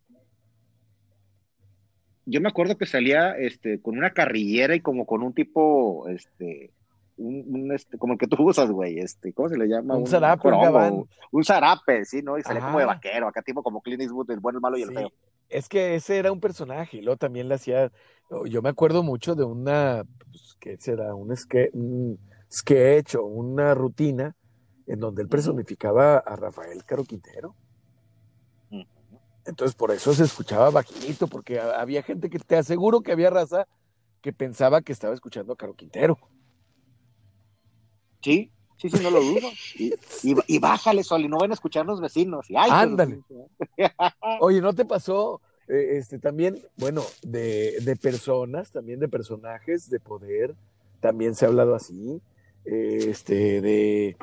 [2.24, 6.72] Yo me acuerdo que salía este con una carrillera y como con un tipo este
[7.16, 9.96] un, este, como el que tú usas, güey, este, ¿cómo se le llama?
[9.96, 12.38] Un, zarape, un, un zarape, sí, ¿no?
[12.38, 14.82] Y salía como de vaquero, acá tipo como Clint Eastwood, el bueno, el malo y
[14.82, 15.12] el feo.
[15.48, 17.90] Es que ese era un personaje, y luego también le hacía,
[18.46, 21.14] yo me acuerdo mucho de una, pues, ¿qué será?
[21.14, 21.34] Un,
[21.72, 22.18] un
[22.50, 24.36] sketch o una rutina
[24.86, 27.54] en donde él personificaba a Rafael Caro Quintero.
[29.44, 33.68] Entonces por eso se escuchaba bajito, porque había gente que te aseguro que había raza
[34.20, 36.18] que pensaba que estaba escuchando a Caro Quintero.
[38.26, 39.48] Sí, sí, sí, no lo dudo.
[39.78, 42.50] Y, bájale, Sol, y no van a escuchar los vecinos.
[42.50, 43.20] Y, Ándale.
[44.40, 50.00] Oye, ¿no te pasó eh, este, también, bueno, de, de, personas, también de personajes de
[50.00, 50.56] poder,
[50.98, 52.20] también se ha hablado así,
[52.64, 54.16] este, de,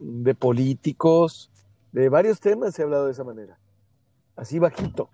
[0.00, 1.52] de políticos,
[1.92, 3.60] de varios temas se ha hablado de esa manera,
[4.34, 5.08] así bajito.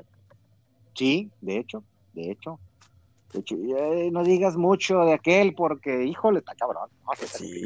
[0.94, 2.58] Sí, de hecho, de hecho.
[3.34, 3.56] De hecho,
[4.10, 6.88] no digas mucho de aquel porque, híjole, está cabrón.
[7.16, 7.64] sí,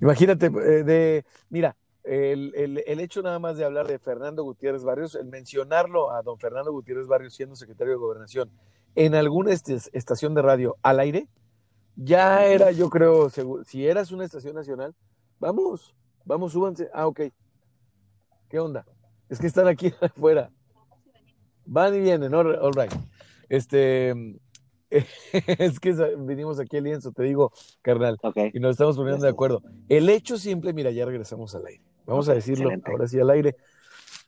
[0.00, 5.14] Imagínate, eh, de, mira, el, el, hecho nada más de hablar de Fernando Gutiérrez Barrios,
[5.14, 8.50] el mencionarlo a don Fernando Gutiérrez Barrios siendo secretario de Gobernación
[8.94, 11.28] en alguna estación de radio al aire,
[11.96, 13.28] ya era, yo creo,
[13.64, 14.94] si eras una estación nacional,
[15.38, 16.88] vamos, vamos, súbanse.
[16.94, 17.22] Ah, ok.
[18.48, 18.86] ¿Qué onda?
[19.28, 20.50] Es que están aquí afuera.
[21.66, 22.92] Van y vienen, all right.
[23.48, 24.14] Este,
[25.58, 28.18] es que vinimos aquí al lienzo, te digo, carnal,
[28.52, 29.62] y nos estamos poniendo de acuerdo.
[29.88, 31.82] El hecho simple, mira, ya regresamos al aire.
[32.06, 33.56] Vamos a decirlo ahora sí al aire.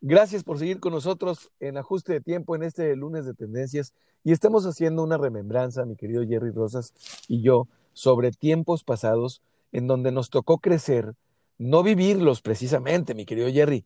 [0.03, 3.95] Gracias por seguir con nosotros en ajuste de tiempo en este lunes de tendencias
[4.25, 6.95] y estamos haciendo una remembranza, mi querido Jerry Rosas
[7.29, 9.43] y yo, sobre tiempos pasados
[9.73, 11.15] en donde nos tocó crecer,
[11.59, 13.85] no vivirlos precisamente, mi querido Jerry,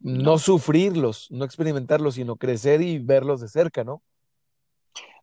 [0.00, 4.02] no sufrirlos, no experimentarlos, sino crecer y verlos de cerca, ¿no?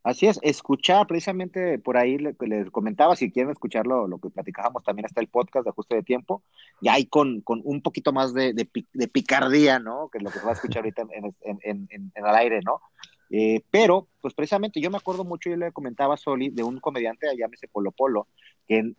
[0.08, 5.04] Así es, escuchar precisamente por ahí les comentaba, si quieren escucharlo, lo que platicábamos también
[5.04, 6.42] está el podcast de ajuste de tiempo,
[6.80, 10.08] y ahí con, con un poquito más de, de, picardía, ¿no?
[10.08, 12.80] Que es lo que se va a escuchar ahorita en, en, en, el aire, ¿no?
[13.28, 16.80] Eh, pero, pues precisamente yo me acuerdo mucho, yo le comentaba a Soli, de un
[16.80, 18.28] comediante, llámese Polo Polo,
[18.66, 18.94] que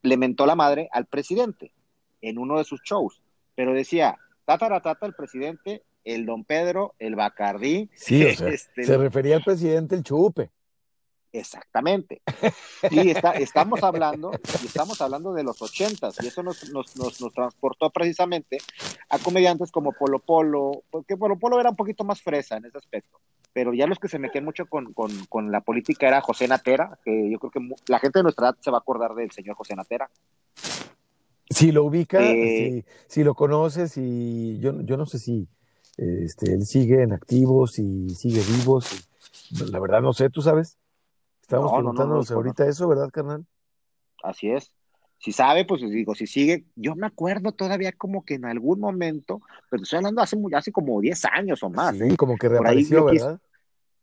[0.00, 1.72] le mentó la madre al presidente
[2.22, 3.20] en uno de sus shows,
[3.54, 7.90] pero decía, tata, tata, el presidente el don Pedro, el Bacardí.
[7.94, 10.50] Sí, o sea, este, se refería al presidente el Chupe.
[11.34, 12.22] Exactamente.
[12.90, 14.30] Y está, estamos hablando,
[14.62, 18.58] y estamos hablando de los ochentas, y eso nos, nos, nos, nos, transportó precisamente
[19.08, 22.78] a comediantes como Polo Polo, porque Polo Polo era un poquito más fresa en ese
[22.78, 23.18] aspecto,
[23.52, 27.00] pero ya los que se metían mucho con, con, con la política era José Natera,
[27.04, 29.56] que yo creo que la gente de nuestra edad se va a acordar del señor
[29.56, 30.08] José Natera.
[31.50, 35.48] Si lo ubica, eh, si, si, lo conoces, y yo, yo no sé si
[35.96, 39.08] este, él sigue en activos y sigue vivos.
[39.70, 40.78] la verdad no sé, ¿tú sabes?
[41.40, 43.44] Estamos preguntándonos ahorita eso, ¿verdad, carnal?
[44.22, 44.72] Así es.
[45.18, 49.40] Si sabe, pues digo, si sigue, yo me acuerdo todavía como que en algún momento,
[49.70, 51.96] pero estoy hablando hace, hace como 10 años o más.
[51.96, 53.40] Sí, como que reapareció, ¿verdad?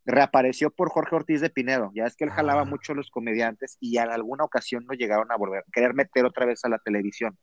[0.04, 1.90] reapareció por Jorge Ortiz de Pinedo.
[1.94, 2.64] Ya es que él jalaba ah.
[2.64, 6.46] mucho a los comediantes y en alguna ocasión no llegaron a volver, querer meter otra
[6.46, 7.36] vez a la televisión.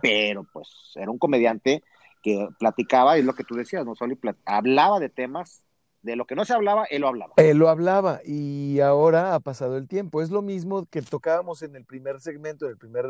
[0.00, 1.82] Pero pues era un comediante
[2.26, 5.62] que platicaba, y lo que tú decías, no solo hablaba de temas,
[6.02, 7.34] de lo que no se hablaba, él lo hablaba.
[7.36, 10.20] Él lo hablaba y ahora ha pasado el tiempo.
[10.20, 13.06] Es lo mismo que tocábamos en el primer segmento, en el primer,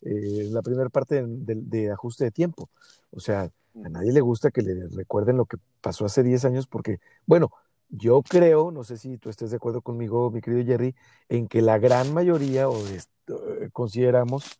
[0.00, 2.70] eh, la primera parte de, ajuste de tiempo.
[3.10, 3.50] O sea,
[3.84, 7.50] a nadie le gusta que le recuerden lo que pasó hace 10 años porque, bueno,
[7.90, 10.94] yo creo, no sé si tú estés de acuerdo conmigo, mi querido Jerry,
[11.28, 14.58] en que la gran mayoría, o eh, consideramos,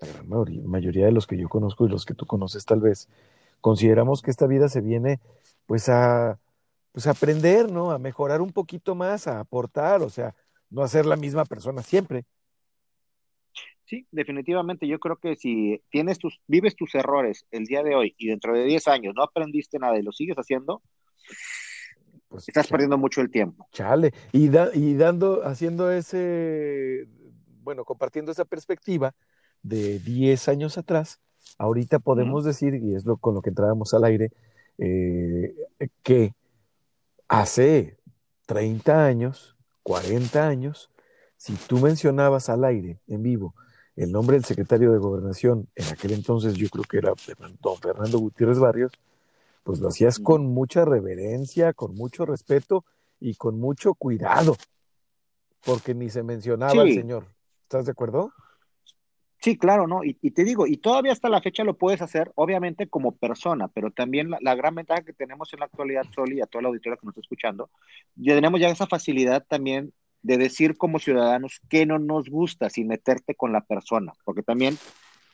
[0.00, 0.28] la gran
[0.66, 3.08] mayoría de los que yo conozco y los que tú conoces tal vez,
[3.60, 5.20] consideramos que esta vida se viene
[5.66, 6.38] pues a
[6.92, 7.92] pues aprender, ¿no?
[7.92, 10.34] A mejorar un poquito más, a aportar, o sea,
[10.70, 12.24] no a ser la misma persona siempre.
[13.84, 14.86] Sí, definitivamente.
[14.86, 18.54] Yo creo que si tienes tus, vives tus errores el día de hoy y dentro
[18.54, 20.82] de 10 años no aprendiste nada y lo sigues haciendo,
[22.28, 23.68] pues estás perdiendo mucho el tiempo.
[23.72, 24.12] Chale.
[24.32, 27.08] Y, y dando, haciendo ese,
[27.62, 29.14] bueno, compartiendo esa perspectiva,
[29.62, 31.20] de 10 años atrás,
[31.58, 34.32] ahorita podemos decir, y es lo con lo que entrábamos al aire,
[34.78, 35.54] eh,
[36.02, 36.34] que
[37.28, 37.98] hace
[38.46, 40.90] 30 años, 40 años,
[41.36, 43.54] si tú mencionabas al aire, en vivo,
[43.96, 47.12] el nombre del secretario de gobernación, en aquel entonces yo creo que era
[47.60, 48.92] don Fernando Gutiérrez Barrios,
[49.62, 52.84] pues lo hacías con mucha reverencia, con mucho respeto
[53.20, 54.56] y con mucho cuidado,
[55.64, 57.26] porque ni se mencionaba al señor.
[57.64, 58.32] ¿Estás de acuerdo?
[59.40, 60.04] Sí, claro, ¿no?
[60.04, 63.90] Y, te digo, y todavía hasta la fecha lo puedes hacer, obviamente como persona, pero
[63.90, 66.98] también la, gran ventaja que tenemos en la actualidad, Sol, y a toda la auditoría
[66.98, 67.70] que nos está escuchando,
[68.16, 72.88] ya tenemos ya esa facilidad también de decir como ciudadanos que no nos gusta sin
[72.88, 74.76] meterte con la persona, porque también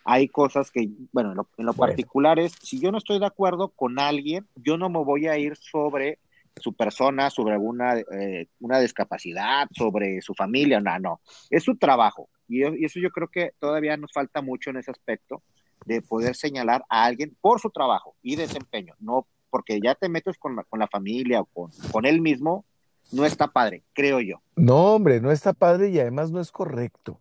[0.05, 3.99] hay cosas que, bueno, en lo, particular es, si yo no estoy de acuerdo con
[3.99, 6.21] alguien, yo no me voy a ir sobre
[6.55, 12.29] su persona, sobre alguna eh, una discapacidad, sobre su familia, no, no, es su trabajo.
[12.49, 15.43] Y, eso yo creo que todavía nos falta mucho en ese aspecto
[15.85, 20.37] de poder señalar a alguien por su trabajo y desempeño, no porque ya te metes
[20.39, 22.65] con la, con la familia o con, con él mismo,
[23.13, 24.43] no está padre, creo yo.
[24.57, 27.21] No, hombre, no está padre y además no es correcto.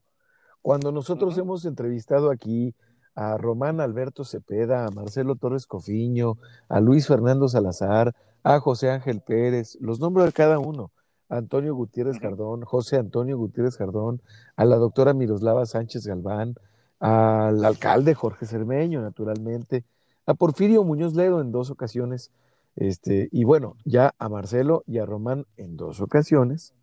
[0.61, 2.73] Cuando nosotros hemos entrevistado aquí
[3.13, 9.21] a Román Alberto Cepeda, a Marcelo Torres Cofiño, a Luis Fernando Salazar, a José Ángel
[9.21, 10.91] Pérez, los nombro de cada uno.
[11.29, 14.21] Antonio Gutiérrez Jardón, José Antonio Gutiérrez Jardón,
[14.55, 16.55] a la doctora Miroslava Sánchez Galván,
[16.99, 19.83] al alcalde Jorge Cermeño, naturalmente,
[20.25, 22.31] a Porfirio Muñoz Ledo en dos ocasiones,
[22.75, 26.73] este, y bueno, ya a Marcelo y a Román en dos ocasiones.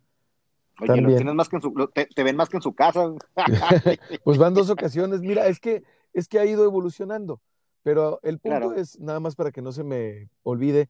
[0.81, 3.13] Oye, tienes más que en su, te, ven más que en su casa.
[4.23, 5.21] pues van dos ocasiones.
[5.21, 7.41] Mira, es que, es que ha ido evolucionando,
[7.83, 10.89] pero el punto es, nada más para que no se me olvide,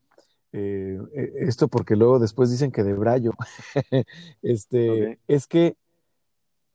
[0.53, 3.31] eh, eh, esto porque luego después dicen que de brayo,
[4.43, 5.75] este, es que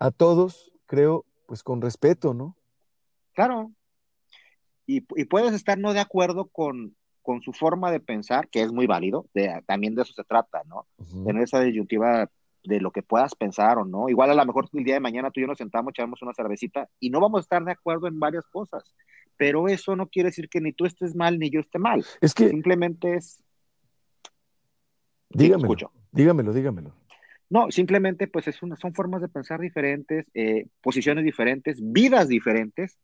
[0.01, 2.57] a todos, creo, pues con respeto, ¿no?
[3.35, 3.73] Claro.
[4.85, 8.87] Y, puedes estar no de acuerdo con, con, su forma de pensar, que es muy
[8.87, 10.87] válido, de, también de eso se trata, ¿no?
[11.27, 12.31] Tener esa disyuntiva
[12.65, 14.09] de lo que puedas pensar o no.
[14.09, 16.33] Igual a lo mejor el día de mañana tú y yo nos sentamos, echamos una
[16.35, 18.95] cervecita y no vamos a estar de acuerdo en varias cosas,
[19.37, 22.05] pero eso no quiere decir que ni tú estés mal ni yo esté mal.
[22.21, 23.45] Es que simplemente es
[25.31, 26.95] Dígamelo, dígamelo, dígamelo.
[27.51, 32.99] No, simplemente pues es son formas de pensar diferentes, eh, posiciones diferentes, vidas diferentes,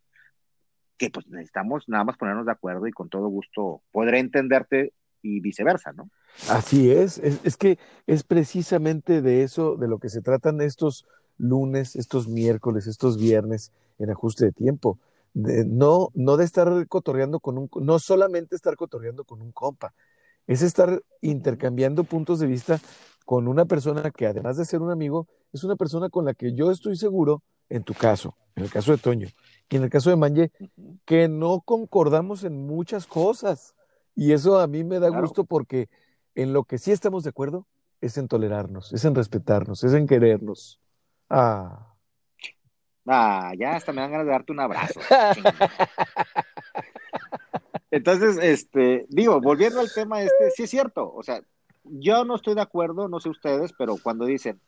[0.99, 5.41] que pues necesitamos nada más ponernos de acuerdo y con todo gusto podré entenderte y
[5.41, 6.11] viceversa, ¿no?
[6.51, 11.07] Así es, es, es que es precisamente de eso de lo que se tratan estos
[11.39, 14.99] lunes, estos miércoles, estos viernes en ajuste de tiempo.
[15.33, 19.95] De, no, no de estar cotorreando con un, no solamente estar cotorreando con un compa,
[20.47, 22.81] es estar intercambiando puntos de vista
[23.25, 26.53] con una persona que además de ser un amigo, es una persona con la que
[26.55, 29.29] yo estoy seguro, en tu caso, en el caso de Toño,
[29.71, 30.51] y en el caso de Manje,
[31.07, 33.75] que no concordamos en muchas cosas.
[34.15, 35.23] Y eso a mí me da Claro.
[35.23, 35.89] gusto porque
[36.35, 37.67] en lo que sí estamos de acuerdo
[38.01, 40.79] es en tolerarnos, es en respetarnos, es en querernos.
[41.31, 41.95] Ah.
[43.07, 45.01] Ah, ya hasta me dan ganas de darte un abrazo.
[47.95, 51.41] Entonces, este, digo, volviendo al tema este, sí es cierto, o sea,
[51.85, 54.59] yo no estoy de acuerdo, no sé ustedes, pero cuando dicen,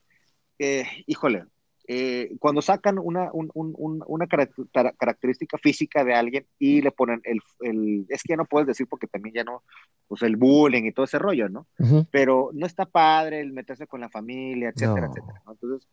[0.60, 1.44] eh, híjole,
[1.88, 6.92] eh, cuando sacan una, un, un, un, una carac- característica física de alguien y le
[6.92, 9.64] ponen el, el, es que ya no puedes decir porque también ya no,
[10.06, 11.66] pues el bullying y todo ese rollo, ¿no?
[12.12, 15.12] Pero no está padre el meterse con la familia, etcétera, No.
[15.12, 15.52] etcétera, ¿no?
[15.52, 15.88] Entonces,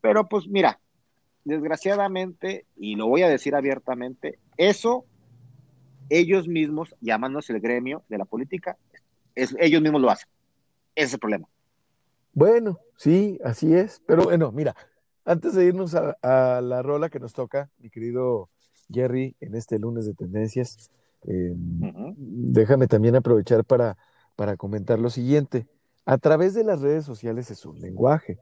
[0.00, 0.80] pero pues mira,
[1.44, 5.04] desgraciadamente, y lo voy a decir abiertamente, eso
[6.08, 8.76] ellos mismos, llamándose el gremio de la política,
[9.34, 10.28] es, ellos mismos lo hacen.
[10.94, 11.48] Ese es el problema.
[12.32, 14.02] Bueno, sí, así es.
[14.06, 14.74] Pero bueno, mira,
[15.24, 18.48] antes de irnos a, a la rola que nos toca, mi querido
[18.90, 20.90] Jerry, en este lunes de tendencias,
[21.26, 22.14] eh, Ujú.
[22.16, 23.96] déjame también aprovechar para,
[24.36, 25.66] para comentar lo siguiente.
[26.06, 28.38] A través de las redes sociales es un lenguaje.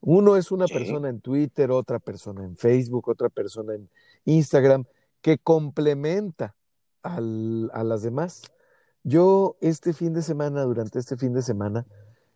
[0.00, 0.72] Uno es una Sí.
[0.72, 3.90] persona en Twitter, otra persona en Facebook, otra persona en
[4.24, 4.84] Instagram,
[5.20, 6.54] que complementa
[7.02, 8.42] al- a las demás.
[9.02, 11.86] Yo este fin de semana, durante este fin de semana,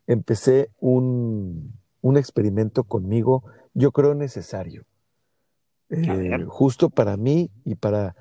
[0.06, 4.84] empecé un, un experimento conmigo, yo creo necesario,
[5.90, 8.16] eh, justo para mí y para,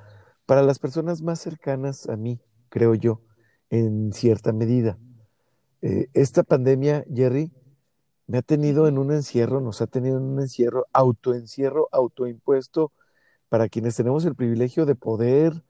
[0.46, 3.22] para las personas más cercanas a mí, creo yo,
[3.70, 4.98] en cierta medida.
[5.82, 7.52] Eh, esta pandemia, Jerry,
[8.28, 12.92] me ha tenido en un encierro, nos ha tenido en un encierro, autoencierro, autoimpuesto,
[13.50, 15.64] para quienes tenemos el privilegio de poder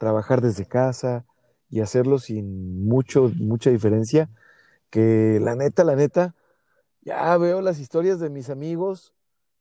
[0.00, 1.26] trabajar desde casa
[1.68, 4.30] y hacerlo sin mucho, mucha diferencia,
[4.88, 6.34] que la neta, la neta,
[7.02, 9.12] ya veo las historias de mis amigos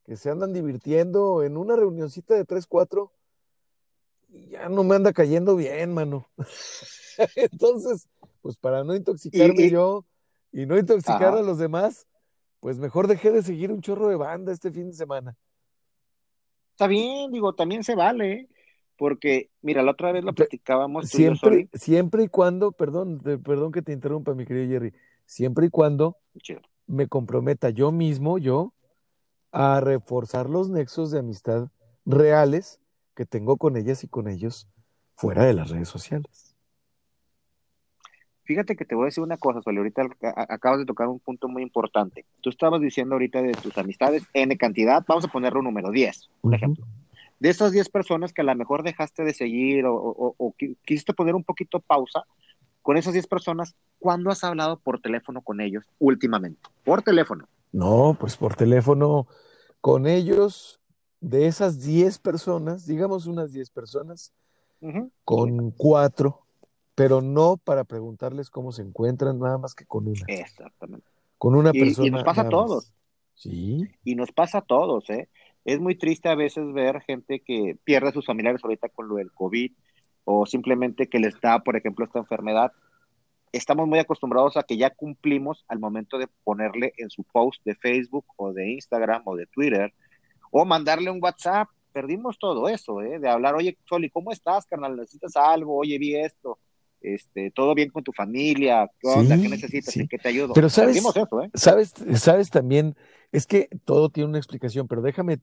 [0.05, 3.11] que se andan divirtiendo en una reunioncita de 3, 4
[4.29, 6.29] y ya no me anda cayendo bien, mano.
[7.35, 8.07] Entonces,
[8.41, 10.05] pues para no intoxicarme Y- yo
[10.53, 11.39] y no intoxicar Ajá.
[11.39, 12.07] a los demás,
[12.61, 15.35] pues mejor dejé de seguir un chorro de banda este fin de semana.
[16.71, 18.49] Está bien, digo, también se vale, ¿eh?
[18.99, 21.33] Porque, mira, la otra vez lo platicábamos tú y yo,
[21.73, 24.93] Siempre, y cuando, perdón, perdón que te interrumpa, mi querido Jerry,
[25.25, 26.59] siempre y cuando Chido.
[26.85, 28.73] me comprometa yo mismo, yo,
[29.53, 31.69] a reforzar los nexos de amistad
[32.05, 32.81] reales
[33.15, 34.67] que tengo con ellas y con ellos
[35.15, 36.57] fuera de las redes sociales.
[38.43, 40.09] Fíjate que te voy a decir una cosa, Soli, ahorita
[40.49, 42.25] acabas de tocar un punto muy importante.
[42.41, 46.29] Tú estabas diciendo ahorita de tus amistades, N cantidad, vamos a ponerle un número, 10,
[46.41, 46.55] por Ujú.
[46.55, 46.85] ejemplo.
[47.39, 50.75] De esas 10 personas que a lo mejor dejaste de seguir o, o- o qui-
[50.85, 52.23] quisiste poner un poquito pausa,
[52.81, 56.59] con esas 10 personas, ¿cuándo has hablado por teléfono con ellos últimamente?
[56.83, 57.47] Por teléfono.
[57.71, 59.27] No, pues por teléfono
[59.81, 60.79] con ellos,
[61.21, 64.33] de esas 10 personas, digamos unas 10 personas,
[65.23, 66.41] con cuatro,
[66.95, 70.21] pero no para preguntarles cómo se encuentran, nada más que con una.
[70.27, 71.05] Exactamente.
[71.37, 72.23] Con una Y- y nos persona.
[72.23, 72.51] pasa a más.
[72.51, 72.93] todos.
[73.35, 73.89] Sí.
[74.03, 75.29] Y nos pasa a todos, ¿eh?
[75.65, 79.15] Es muy triste a veces ver gente que pierde a sus familiares ahorita con lo
[79.15, 79.71] del COVID
[80.23, 82.71] o simplemente que les da, por ejemplo, esta enfermedad.
[83.51, 87.75] Estamos muy acostumbrados a que ya cumplimos al momento de ponerle en su post de
[87.75, 89.93] Facebook o de Instagram o de Twitter
[90.51, 91.67] o mandarle un WhatsApp.
[91.91, 93.17] Perdimos todo eso, ¿eh?
[93.19, 94.95] De hablar, oye, Soli, ¿cómo estás, carnal?
[94.95, 95.75] ¿Necesitas algo?
[95.77, 96.59] Oye, vi esto.
[97.01, 99.35] Este, todo bien con tu familia, ¿qué onda?
[99.35, 99.93] Sí, ¿Qué necesitas?
[99.93, 100.01] sí.
[100.01, 100.53] ¿En qué te ayudo?
[100.53, 101.49] Pero sabes- eso, ¿eh?
[101.55, 102.95] Sabes, sabes también,
[103.31, 105.39] es que todo tiene una explicación, pero déjame,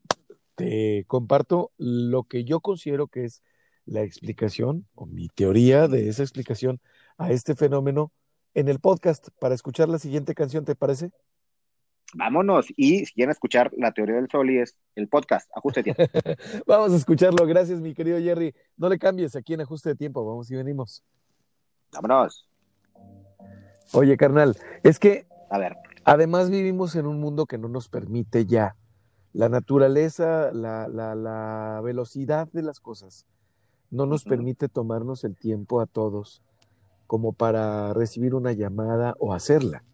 [0.55, 3.43] te comparto lo que yo considero que es
[3.85, 6.81] la explicación o mi teoría de esa explicación
[7.19, 8.13] a este fenómeno
[8.55, 11.13] en el podcast para escuchar la siguiente canción, ¿te parece?
[12.15, 12.67] Vámonos.
[12.77, 16.03] Y si quieren escuchar la teoría del Soli, es el podcast, ajuste de tiempo.
[16.67, 17.47] Vamos a escucharlo.
[17.47, 18.55] Gracias, mi querido Jerry.
[18.77, 20.25] No le cambies aquí en ajuste de tiempo.
[20.25, 21.05] Vamos y venimos.
[21.93, 22.49] Vámonos.
[23.93, 25.77] Oye, carnal, es que A ver.
[26.07, 28.77] Además vivimos en un mundo que no nos permite ya
[29.33, 33.27] la naturaleza, la, la, la velocidad de las cosas.
[33.91, 36.43] No nos permite tomarnos el tiempo a todos
[37.07, 39.85] como para recibir una llamada o hacerla.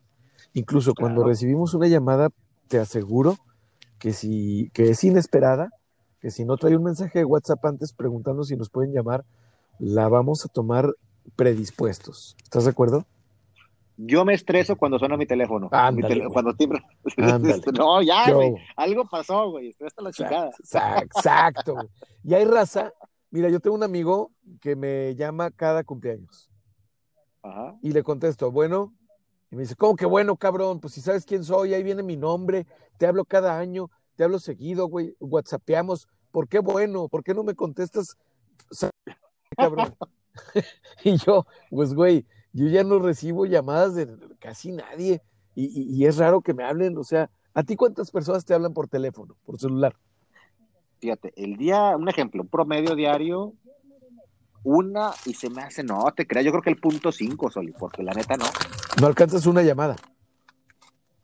[0.55, 2.29] Incluso cuando recibimos una llamada,
[2.69, 3.37] te aseguro
[3.99, 5.71] que si que es inesperada,
[6.21, 9.25] que si no trae un mensaje de WhatsApp antes preguntando si nos pueden llamar,
[9.79, 10.95] la vamos a tomar
[11.37, 12.37] predispuestos.
[12.45, 13.07] ¿Estás de acuerdo?
[13.97, 15.69] Yo me estreso cuando suena mi teléfono.
[15.71, 16.33] Ándale, Mi güey.
[16.33, 16.83] cuando timbra.
[17.19, 17.63] Ándale.
[17.77, 18.55] no, ya, güey.
[18.77, 19.69] Algo pasó, güey.
[19.69, 20.51] Estoy hasta la chingada.
[20.59, 21.75] Exacto, exacto.
[21.75, 21.89] güey.
[22.25, 22.93] Y hay raza.
[23.31, 24.31] Mira, yo tengo un amigo
[24.61, 26.51] que me llama cada cumpleaños
[27.43, 27.77] Ajá.
[27.81, 28.93] y le contesto, bueno,
[29.51, 30.81] y me dice, ¿cómo que bueno, cabrón?
[30.81, 32.67] Pues si sabes quién soy, ahí viene mi nombre,
[32.99, 37.09] te hablo cada año, te hablo seguido, güey, whatsappeamos, ¿por qué bueno?
[37.09, 38.19] ¿Por qué no me contestas,
[39.57, 39.95] cabrón?
[41.05, 44.09] y yo, pues, güey, yo ya no recibo llamadas de
[44.39, 45.23] casi nadie
[45.55, 48.55] y, y- y es raro que me hablen, o sea, ¿a ti cuántas personas te
[48.55, 49.95] hablan por teléfono, por celular?
[51.01, 53.53] Fíjate, el día, un ejemplo, un promedio diario,
[54.65, 57.73] una y se me hace, no, te creas, yo creo que el punto cinco, Soli,
[57.73, 58.45] porque la neta no.
[59.01, 59.97] No alcanzas una llamada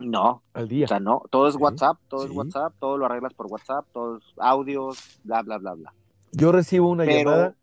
[0.00, 0.86] No, al día.
[0.86, 2.30] o sea, no, todo es Sí, WhatsApp, todo es.
[2.32, 5.94] WhatsApp, todo lo arreglas por WhatsApp, todos audios, bla, bla, bla, bla.
[6.32, 7.54] Yo recibo una Pero- llamada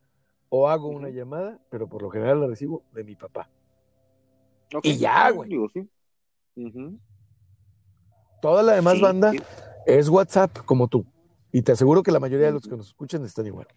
[0.50, 3.50] o hago una llamada, pero por lo general la recibo de mi papá.
[4.84, 5.50] Y ya, güey.
[5.74, 5.90] sí.
[6.56, 7.00] Ujú.
[8.42, 9.40] Toda la demás Sí, banda sí.
[9.86, 11.06] es WhatsApp como tú.
[11.52, 13.68] Y te aseguro que la mayoría de los que nos escuchan están igual.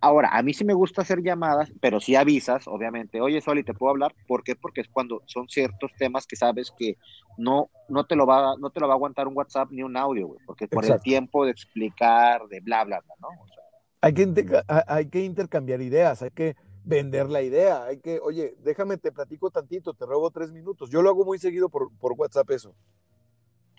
[0.00, 3.20] Ahora, a mí sí me gusta hacer llamadas, pero sí avisas, obviamente.
[3.20, 4.14] Oye, Soli, ¿te puedo hablar?
[4.26, 4.56] ¿Por qué?
[4.56, 6.96] Porque es cuando son ciertos temas que sabes que
[7.38, 9.96] no, no, te, lo va, no te lo va a aguantar un WhatsApp ni un
[9.96, 10.40] audio, güey.
[10.44, 13.28] Porque por el tiempo de explicar, de bla, bla, bla, ¿no?
[13.28, 13.61] O sea,
[14.02, 19.12] Hay que, hay intercambiar ideas, hay que vender la idea, hay que, oye, déjame, te
[19.12, 20.90] platico tantito, te robo tres minutos.
[20.90, 22.74] Yo lo hago muy seguido por, por WhatsApp eso,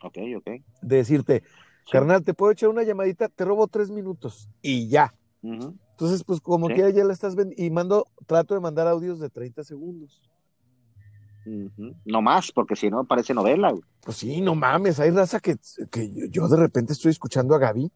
[0.02, 0.50] ok, ok.
[0.82, 1.44] de decirte,
[1.86, 1.92] Sí.
[1.92, 5.14] carnal, te puedo echar una llamadita, te robo tres minutos y ya.
[5.42, 6.76] Entonces, pues como Sí.
[6.76, 7.62] quiera ya la estás vendiendo.
[7.62, 10.24] Y mando, trato de mandar audios de 30 segundos.
[12.06, 13.84] No más, porque si no parece novela, güey.
[14.00, 15.58] Pues sí, no mames, hay raza que,
[15.92, 17.92] que yo de repente estoy escuchando a Gaby,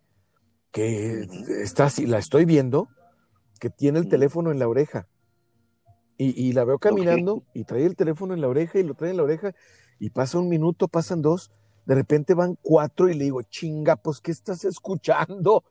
[0.78, 1.28] que
[1.64, 2.88] está así, la estoy viendo,
[3.60, 4.12] que tiene el Ujú.
[4.12, 5.08] teléfono en la oreja.
[6.20, 9.10] Y, y la veo caminando y trae el teléfono en la oreja y lo trae
[9.10, 9.56] en la oreja
[9.98, 11.50] y pasa un minuto, pasan dos,
[11.88, 15.64] de repente van cuatro y le digo, chinga, pues, ¿qué estás escuchando?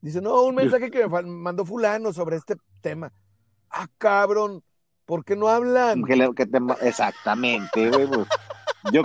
[0.00, 3.12] Dice, no, un mensaje que me mandó fulano sobre este tema.
[3.68, 4.62] Ah, cabrón,
[5.04, 6.02] ¿por qué no hablan?
[6.04, 8.06] Que te exactamente, güey.
[8.06, 8.28] pues.
[8.92, 9.02] Yo,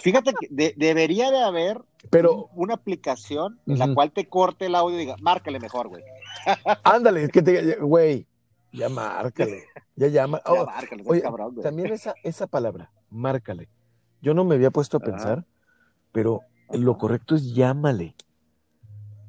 [0.00, 1.80] fíjate que de- debería de haber
[2.10, 6.02] Pero, una aplicación en la cual te corte el audio y diga, márcale mejor, güey.
[6.84, 8.26] ándale, es que te, güey,
[8.72, 9.64] ya márcale,
[9.96, 10.40] ya llama.
[10.46, 11.62] Ya Oh, márcale, Oye, cabrón, güey.
[11.62, 13.68] también esa, esa palabra, márcale.
[14.22, 15.44] Yo no me había puesto a pensar,
[16.12, 16.42] pero
[16.72, 18.14] lo correcto es llámale.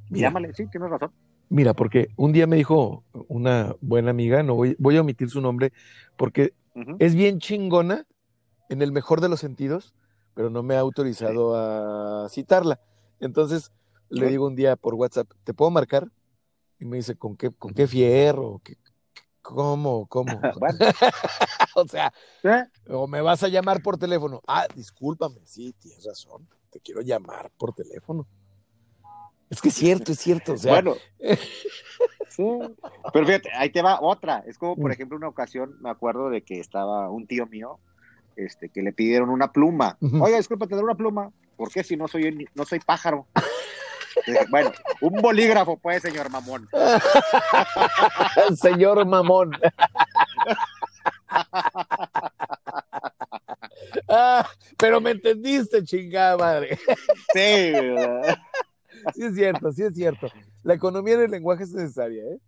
[0.09, 1.11] Mira, Llámale, sí, tienes razón.
[1.49, 5.39] mira, porque un día me dijo una buena amiga, no voy, voy a omitir su
[5.41, 5.71] nombre,
[6.17, 6.53] porque
[6.99, 8.05] es bien chingona
[8.69, 9.93] en el mejor de los sentidos,
[10.41, 12.79] pero no me ha autorizado a citarla.
[13.19, 13.71] Entonces
[14.09, 16.07] le digo un día por WhatsApp, ¿te puedo marcar?
[16.79, 18.59] Y me dice, ¿con qué, con qué fierro?
[18.63, 18.75] ¿Qué-
[19.43, 20.07] ¿Cómo?
[20.07, 20.41] ¿Cómo?
[21.75, 22.11] O sea,
[22.41, 22.63] ¿eh?
[22.89, 24.41] o me vas a llamar por teléfono.
[24.47, 26.47] Ah, discúlpame, sí, tienes razón.
[26.71, 28.25] Te quiero llamar por teléfono.
[29.47, 30.53] Es que es cierto, es cierto.
[30.53, 30.95] O sea, bueno.
[32.29, 32.43] Sí.
[33.13, 34.39] Pero fíjate, ahí te va otra.
[34.47, 37.79] Es como, por ejemplo, una ocasión, me acuerdo de que estaba un tío mío,
[38.45, 39.97] este, que le pidieron una pluma.
[40.01, 40.23] Ujú.
[40.23, 41.31] Oiga, disculpa, te doy una pluma.
[41.55, 43.27] ¿Por qué si no soy, no soy pájaro?
[44.49, 44.71] Bueno,
[45.01, 46.67] un bolígrafo, pues, señor mamón.
[48.55, 49.51] señor mamón.
[54.07, 56.77] Ah, pero me entendiste, chingada madre.
[57.33, 58.37] Sí, ¿verdad?
[59.15, 60.27] Sí es cierto, sí es cierto.
[60.63, 62.39] La economía del lenguaje es necesaria, ¿eh?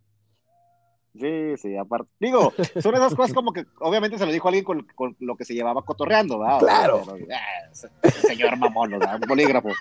[1.20, 2.10] Sí, sí, aparte.
[2.20, 5.46] Digo, son esas cosas como que obviamente se lo dijo alguien con, con lo que
[5.46, 6.60] se llevaba cotorreando, ¿verdad?
[6.60, 7.04] Claro.
[7.06, 7.28] Pero,
[7.72, 7.90] se-
[8.28, 9.16] señor mamón, ¿verdad?
[9.22, 9.70] un bolígrafo.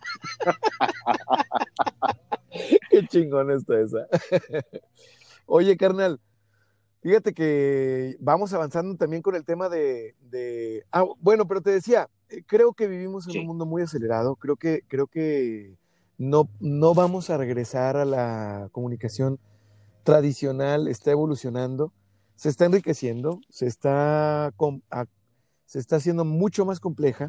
[2.91, 4.07] Qué chingón está esa.
[5.47, 6.21] Oye, carnal,
[7.03, 12.09] fíjate que vamos avanzando también con el tema de, de- Ah, bueno, pero te decía,
[12.29, 13.39] eh, creo que vivimos en Sí.
[13.39, 15.75] un mundo muy acelerado, creo que, creo que
[16.19, 19.39] no, no vamos a regresar a la comunicación
[20.03, 21.93] tradicional, está evolucionando,
[22.35, 24.53] se está enriqueciendo, se está,
[25.65, 27.29] se está haciendo mucho más compleja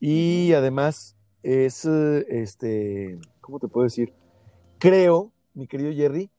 [0.00, 4.12] y además es, este, ¿cómo te puedo decir?
[4.78, 6.30] Creo, mi querido Jerry,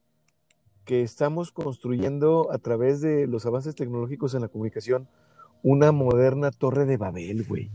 [0.85, 5.07] que estamos construyendo a través de los avances tecnológicos en la comunicación
[5.61, 7.69] una moderna torre de Babel, güey.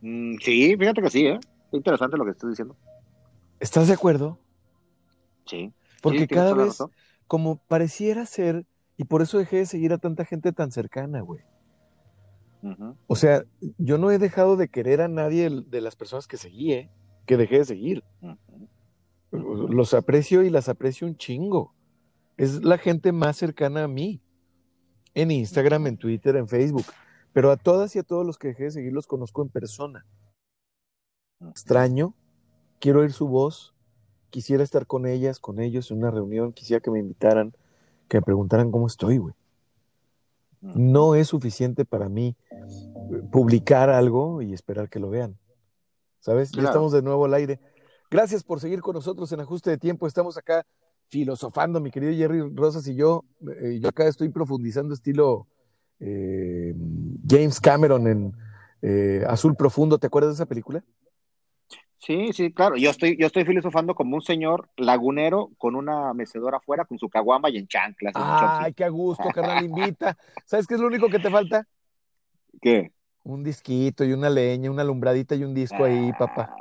[0.00, 1.38] Mm, sí, fíjate que sí, ¿eh?
[1.72, 2.76] Interesante lo que estoy diciendo.
[3.60, 4.38] ¿Estás de acuerdo?
[5.46, 5.72] Sí.
[6.02, 6.78] Porque Sí, cada vez,
[7.26, 8.66] como pareciera ser,
[8.98, 11.40] y por eso dejé de seguir a tanta gente tan cercana, güey.
[13.06, 13.44] O sea,
[13.78, 16.90] yo no he dejado de querer a nadie de las personas que seguí, ¿eh?
[17.26, 18.04] que dejé de seguir.
[19.30, 21.74] Los aprecio y las aprecio un chingo.
[22.36, 24.20] Es la gente más cercana a mí.
[25.14, 26.86] En Instagram, en Twitter, en Facebook.
[27.32, 30.06] Pero a todas y a todos los que dejé de seguir los conozco en persona.
[31.50, 32.14] Extraño,
[32.78, 33.74] quiero oír su voz,
[34.32, 37.54] quisiera estar con ellas, con ellos en una reunión, quisiera que me invitaran,
[38.08, 39.34] que me preguntaran cómo estoy, güey.
[40.62, 45.36] No es suficiente para mí eh, publicar algo y esperar que lo vean.
[46.20, 46.50] ¿Sabes?
[46.52, 47.60] Ya estamos de nuevo al aire.
[48.10, 50.06] Gracias por seguir con nosotros en Ajuste de Tiempo.
[50.06, 50.64] Estamos acá
[51.08, 53.24] filosofando, mi querido Jerry Rosas y yo.
[53.60, 55.46] Eh, yo acá estoy profundizando estilo
[56.00, 56.74] eh,
[57.28, 58.32] James Cameron en
[59.28, 59.98] Azul Profundo.
[59.98, 60.82] ¿Te acuerdas de esa película?
[62.04, 62.76] Sí, sí, claro.
[62.76, 67.08] Yo estoy, yo estoy filosofando como un señor lagunero con una mecedora afuera, con su
[67.08, 68.12] caguama y en chanclas.
[68.16, 70.16] Ay, qué a gusto, carnal, invita.
[70.44, 71.64] ¿Sabes qué es lo único que te falta?
[72.60, 72.90] ¿Qué?
[73.22, 76.56] Un disquito y una leña, una alumbradita y un disco ahí, ah, papá.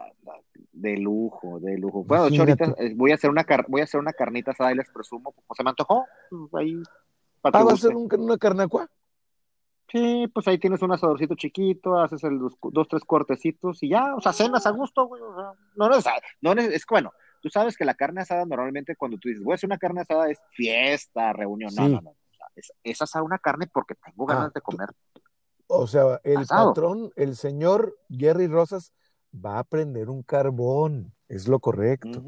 [0.74, 2.04] De lujo, de lujo.
[2.04, 4.76] Bueno, yo ahorita eh, voy a hacer una voy a hacer una carnita asada y
[4.76, 6.84] les presumo, como se me antojó, pues, ahí.
[7.44, 8.88] ah, ¿va a ser una carnacua?
[9.92, 14.22] Sí, pues ahí tienes un asadorcito chiquito, haces el dos, tres cortecitos y ya, o
[14.22, 15.22] sea, cenas a gusto, güey.
[15.22, 17.12] O sea, no, no, no, es, es bueno,
[17.42, 20.02] tú sabes que la carne asada normalmente cuando tú dices, voy a hacer una carne
[20.02, 22.16] asada es fiesta, reunión, no, no, no.
[22.56, 24.90] es, es, asar una carne porque tengo ganas ah, de comer.
[25.68, 28.94] O sea, el patrón, el señor Jerry Rosas
[29.34, 32.24] va a prender un carbón, es lo correcto.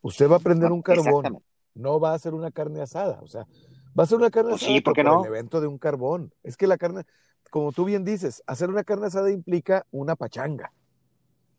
[0.00, 1.42] Usted va a prender un carbón,
[1.74, 3.46] no va a hacer una carne asada, o sea,
[3.98, 5.22] Va a ser una carne pues asada sí, ¿por no?
[5.22, 6.32] el evento de un carbón.
[6.42, 7.04] Es que la carne,
[7.50, 10.72] como tú bien dices, hacer una carne asada implica una pachanga.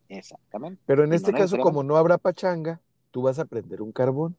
[0.08, 0.80] Exactamente.
[0.86, 2.80] Pero en este caso, como no habrá pachanga,
[3.10, 4.36] tú vas a prender un carbón.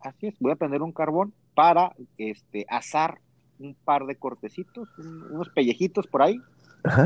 [0.00, 3.20] Así es, voy a prender un carbón para este, asar
[3.58, 6.40] un par de cortecitos, unos pellejitos por ahí,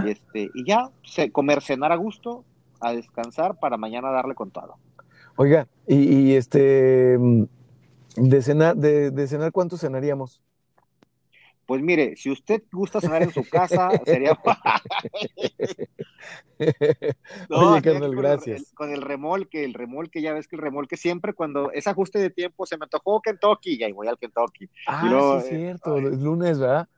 [0.05, 0.91] y, este, y ya,
[1.31, 2.45] comer, cenar a gusto,
[2.81, 4.77] a descansar para mañana darle con todo.
[5.37, 7.17] Oiga, y este,
[8.21, 10.43] de cenar, de, de cenar, ¿cuánto cenaríamos?
[11.69, 14.39] Pues mire, si usted gusta cenar en su casa, sería.
[17.51, 18.73] no, Oye, carnal, gracias.
[18.75, 22.31] con el remolque, el remolque, ya ves que el remolque siempre cuando es ajuste de
[22.31, 24.69] tiempo se me antojó Kentucky, y ahí voy al Kentucky.
[24.87, 25.03] Ah,
[25.43, 26.89] sí, es eh, cierto, el lunes, ¿verdad?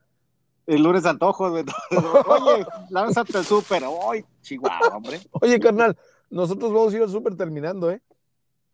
[0.69, 1.65] El lunes antojo, Oye,
[2.91, 3.83] lánzate al súper.
[4.09, 5.19] Ay, chihuahua, hombre.
[5.33, 5.99] Oye, carnal,
[6.31, 8.01] nosotros vamos a ir al súper terminando, ¿eh?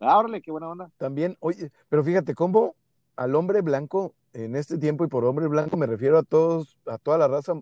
[0.00, 0.90] Ah, qué buena onda.
[0.98, 2.74] También, oye, pero fíjate, cómo
[3.16, 6.98] al hombre blanco, en este tiempo, y por hombre blanco me refiero a todos, a
[6.98, 7.54] toda la raza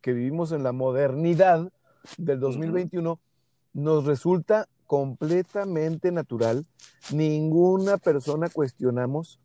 [0.00, 1.72] que vivimos en la modernidad
[2.18, 3.18] del 2021,
[3.72, 6.66] nos resulta completamente natural.
[7.12, 9.40] Ninguna persona cuestionamos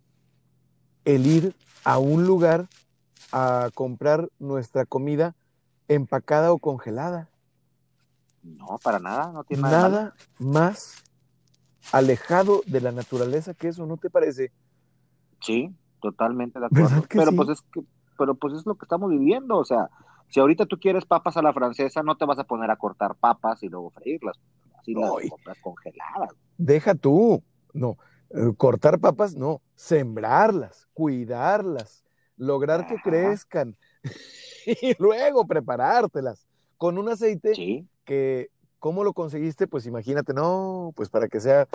[1.05, 1.55] el ir
[1.85, 2.67] a un lugar
[3.31, 5.35] a comprar nuestra comida
[5.87, 7.29] empacada o congelada.
[8.43, 11.06] No, para nada, no tiene nada, nada más
[11.91, 14.51] alejado de la naturaleza que eso, ¿no te parece?
[15.41, 17.03] Sí, totalmente de acuerdo.
[17.09, 17.81] Pero pues es que,
[18.17, 19.89] pero pues es lo que estamos viviendo, o sea,
[20.29, 23.15] si ahorita tú quieres papas a la francesa, no te vas a poner a cortar
[23.15, 24.39] papas y luego freírlas,
[24.79, 26.31] así las compras congeladas.
[26.57, 27.97] Deja tú, no,
[28.31, 32.03] eh, cortar papas, no, sembrarlas, cuidarlas,
[32.35, 33.77] lograr que crezcan
[34.65, 36.45] y luego preparártelas
[36.77, 38.49] con un aceite que
[38.79, 39.67] ¿Cómo lo conseguiste?
[39.67, 41.67] Pues imagínate, no, pues para que sea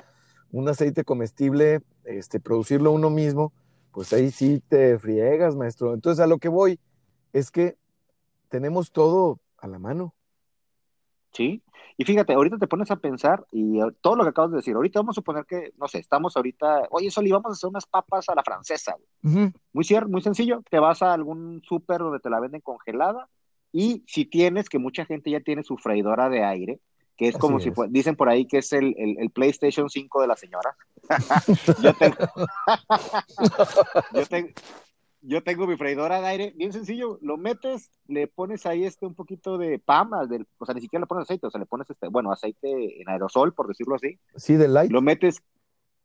[0.50, 3.52] un aceite comestible, este, producirlo uno mismo,
[3.92, 5.94] pues ahí sí te friegas, maestro.
[5.94, 6.78] Entonces a lo que voy
[7.32, 7.76] es que
[8.48, 10.14] tenemos todo a la mano.
[11.32, 11.62] Sí,
[11.96, 14.74] y fíjate, ahorita te pones a pensar y eh, todo lo que acabas de decir,
[14.74, 17.86] ahorita vamos a suponer que, no sé, estamos ahorita, oye, Soli, vamos a hacer unas
[17.86, 18.96] papas a la francesa.
[19.22, 23.28] Muy cierto, muy sencillo, te vas a algún súper donde te la venden congelada
[23.72, 26.80] y si tienes, que mucha gente ya tiene su freidora de aire,
[27.22, 30.34] que es como si dicen por ahí que es el, el, PlayStation 5 de la
[30.36, 30.76] señora.
[31.80, 32.16] yo, tengo,
[35.20, 39.14] yo, tengo, mi freidora de aire, bien sencillo, lo metes, le pones ahí este un
[39.14, 41.88] poquito de pama, del, o sea, ni siquiera le pones aceite, o sea, le pones
[41.88, 44.18] este, bueno, aceite en aerosol, por decirlo así.
[44.34, 44.90] Sí, de light.
[44.90, 45.40] Lo metes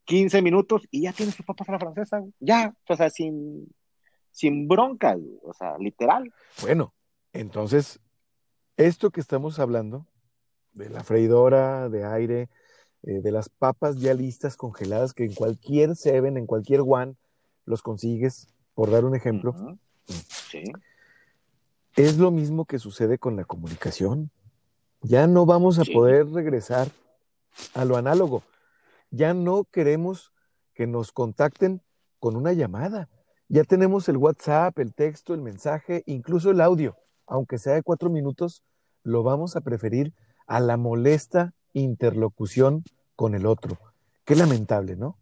[0.06, 3.68] 15 minutos y ya tienes tu papas a la francesa, ya, o sea, sin,
[4.30, 6.32] sin bronca, o sea, literal.
[6.62, 6.94] Bueno,
[7.34, 8.00] entonces,
[8.76, 10.06] esto que estamos hablando
[10.78, 12.50] de la freidora de aire,
[13.04, 17.16] eh, de las papas ya listas congeladas que en cualquier Seven, en cualquier One,
[17.66, 19.78] los consigues, por dar un ejemplo.
[20.50, 20.64] Sí.
[21.96, 24.30] Es lo mismo que sucede con la comunicación.
[25.02, 26.90] Ya no vamos a poder regresar
[27.74, 28.44] a lo análogo.
[29.10, 30.32] Ya no queremos
[30.74, 31.82] que nos contacten
[32.20, 33.10] con una llamada.
[33.50, 36.96] Ya tenemos el WhatsApp, el texto, el mensaje, incluso el audio.
[37.26, 38.64] Aunque sea de cuatro minutos,
[39.04, 40.14] lo vamos a preferir
[40.48, 42.84] a la molesta interlocución
[43.16, 43.78] con el otro.
[44.26, 45.18] Qué lamentable, ¿no?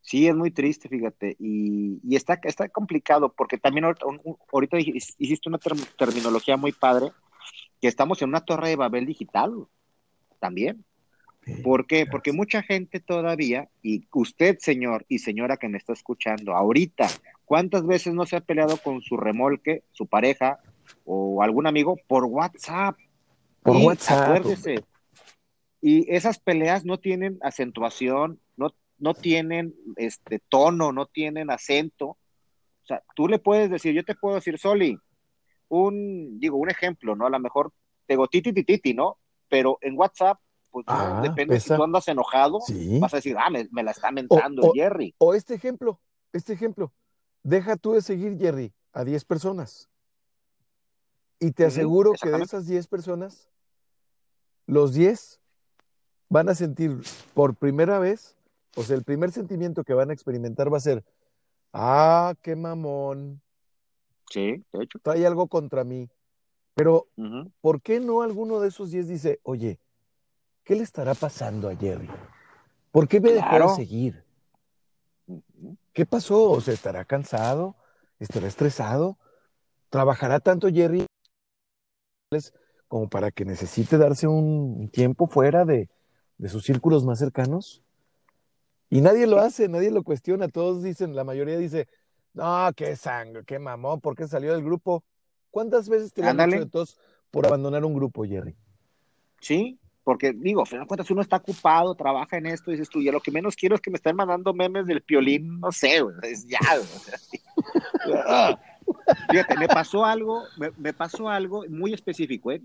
[0.00, 4.06] Sí, es muy triste, fíjate, y, y está, está complicado porque también ahorita,
[4.52, 5.58] ahorita hiciste una
[5.96, 7.12] terminología muy padre,
[7.80, 9.66] que estamos en una torre de Babel digital
[10.40, 10.84] también.
[11.62, 12.04] ¿Por qué?
[12.04, 17.08] Porque mucha gente todavía, y usted, señor y señora que me está escuchando ahorita,
[17.44, 20.58] ¿cuántas veces no se ha peleado con su remolque, su pareja
[21.04, 22.98] o algún amigo por WhatsApp?
[23.62, 24.36] Por WhatsApp.
[24.36, 24.84] Acuérdese.
[25.80, 32.06] Y esas peleas no tienen acentuación, no, no tienen este tono, no tienen acento.
[32.08, 34.98] O sea, tú le puedes decir, yo te puedo decir, Soli,
[35.68, 37.26] un, digo, un ejemplo, ¿no?
[37.26, 37.72] A lo mejor
[38.06, 39.18] te digo titi, titi, ¿no?
[39.48, 40.38] Pero en WhatsApp
[40.70, 42.60] pues ah, depende si tú andas enojado,
[43.00, 45.14] vas a decir, ah, me, la está mentando Jerry.
[45.18, 46.00] O este ejemplo,
[46.32, 46.92] este ejemplo,
[47.42, 49.88] deja tú de seguir Jerry a 10 personas.
[51.40, 53.48] Y te aseguro que de esas 10 personas,
[54.66, 55.40] los 10
[56.28, 57.00] van a sentir
[57.34, 58.36] por primera vez,
[58.76, 61.04] o sea, el primer sentimiento que van a experimentar va a ser,
[61.72, 63.40] ah, qué mamón.
[64.30, 64.98] Sí, de hecho.
[65.00, 66.10] Trae algo contra mí.
[66.74, 67.08] Pero,
[67.60, 69.80] ¿por qué no alguno de esos 10 dice, oye,
[70.68, 72.10] ¿Qué le estará pasando a Jerry?
[72.90, 74.22] ¿Por qué me dejó de seguir?
[75.94, 76.50] ¿Qué pasó?
[76.50, 77.74] ¿O ¿Se estará cansado?
[78.18, 79.16] ¿Estará estresado?
[79.88, 81.06] ¿Trabajará tanto Jerry
[82.88, 85.88] como para que necesite darse un tiempo fuera de,
[86.46, 87.82] sus círculos más cercanos?
[88.90, 90.48] Y nadie lo hace, nadie lo cuestiona.
[90.48, 91.88] Todos dicen, la mayoría dice,
[92.32, 95.04] no, qué sangre, qué mamón, ¿por qué salió del grupo?
[95.50, 96.98] ¿Cuántas veces te han hecho de todos
[97.30, 98.56] por abandonar un grupo, Jerry?
[99.40, 102.88] Sí, porque digo, al final de cuentas uno está ocupado, trabaja en esto, y dices
[102.88, 105.70] tú, y lo que menos quiero es que me estén mandando memes del piolín, no
[105.70, 106.58] sé, es ya,
[109.30, 110.44] Fíjate, me pasó algo,
[110.76, 112.62] me, pasó algo muy específico, ¿eh?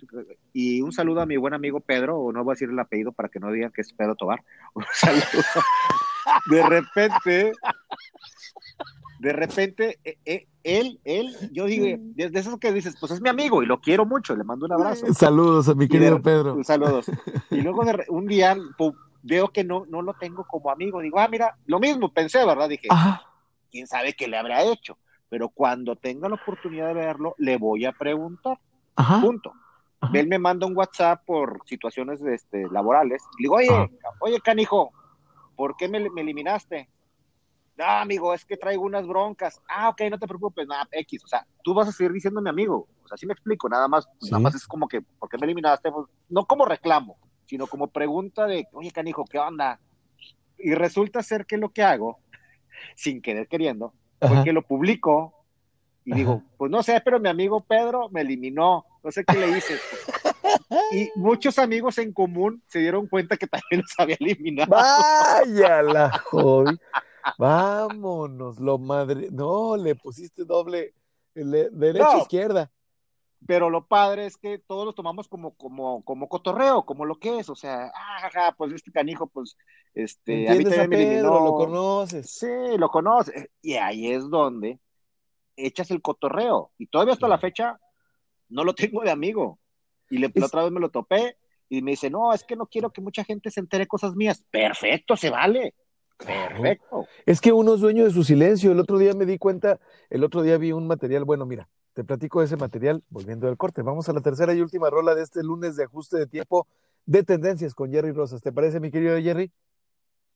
[0.54, 3.12] y un saludo a mi buen amigo Pedro, o no voy a decir el apellido
[3.12, 4.44] para que no digan que es Pedro Tobar,
[4.74, 5.24] un saludo.
[6.46, 7.54] De repente,
[9.20, 11.86] de repente, eh, eh, él, él, yo digo,
[12.16, 14.74] de, esos que dices, pues es mi amigo y lo quiero mucho, le mando un
[14.74, 15.14] abrazo.
[15.14, 16.64] Saludos a mi querido Pedro.
[16.64, 17.08] Saludos.
[17.52, 18.56] Y luego de, un día
[19.22, 22.70] veo que no, no lo tengo como amigo, digo, ah, mira, lo mismo pensé, ¿verdad?
[22.70, 22.88] Dije,
[23.72, 24.98] quién sabe qué le habrá hecho,
[25.34, 28.60] pero cuando tenga la oportunidad de verlo, le voy a preguntar.
[29.20, 29.52] Punto.
[30.14, 33.24] Él me manda un WhatsApp por situaciones este, laborales.
[33.40, 34.92] Y digo, oye, oye, canijo,
[35.56, 36.88] ¿por qué me, me eliminaste?
[37.76, 39.60] no, amigo, es que traigo unas broncas.
[39.68, 41.24] Ah, ok, no te preocupes, nada, X.
[41.24, 42.88] O sea, tú vas a seguir diciendo mi amigo.
[43.04, 45.48] O sea, sí me explico, nada más, nada más es como que, ¿por qué me
[45.48, 45.92] eliminaste?
[45.92, 47.18] Pues, no como reclamo,
[47.48, 49.80] sino como pregunta de, oye, canijo, ¿qué onda?
[50.60, 52.20] Y resulta ser que lo que hago,
[52.96, 53.96] sin querer queriendo,
[54.28, 55.34] fue que lo publico
[56.06, 59.58] y digo, pues no sé, pero mi amigo Pedro me eliminó, no sé qué le
[59.58, 59.80] hice.
[60.92, 64.70] y muchos amigos en común se dieron cuenta que también los había eliminado.
[64.70, 66.78] Vaya la joven.
[67.38, 69.30] Vámonos, lo madre.
[69.32, 70.94] No, le pusiste doble
[71.34, 72.70] derecha izquierda.
[73.46, 77.40] Pero lo padre es que todos lo tomamos como, como, como cotorreo, como lo que
[77.40, 77.50] es.
[77.50, 79.58] O sea, ah, pues este canijo, pues,
[79.94, 82.30] este, a mí también lo conoces.
[82.32, 83.50] Sí, lo conoces.
[83.62, 84.80] Y ahí es donde
[85.56, 86.72] echas el cotorreo.
[86.78, 87.80] Y todavía hasta la fecha
[88.50, 89.60] no lo tengo de amigo.
[90.10, 91.38] Y la otra vez me lo topé
[91.70, 94.46] y me dice, no, es que no quiero que mucha gente se entere cosas mías.
[94.52, 95.74] Perfecto, se vale.
[96.18, 97.08] Perfecto.
[97.26, 98.72] Es que uno es dueño de su silencio.
[98.72, 99.80] El otro día me di cuenta,
[100.10, 103.58] el otro día vi un material, bueno, mira, te platico de ese material volviendo al
[103.58, 103.82] corte.
[103.82, 106.68] Vamos a la tercera y última rola de este lunes de ajuste de tiempo
[107.06, 108.42] de tendencias con Jerry Rosas.
[108.42, 109.52] ¿Te parece, mi querido Jerry?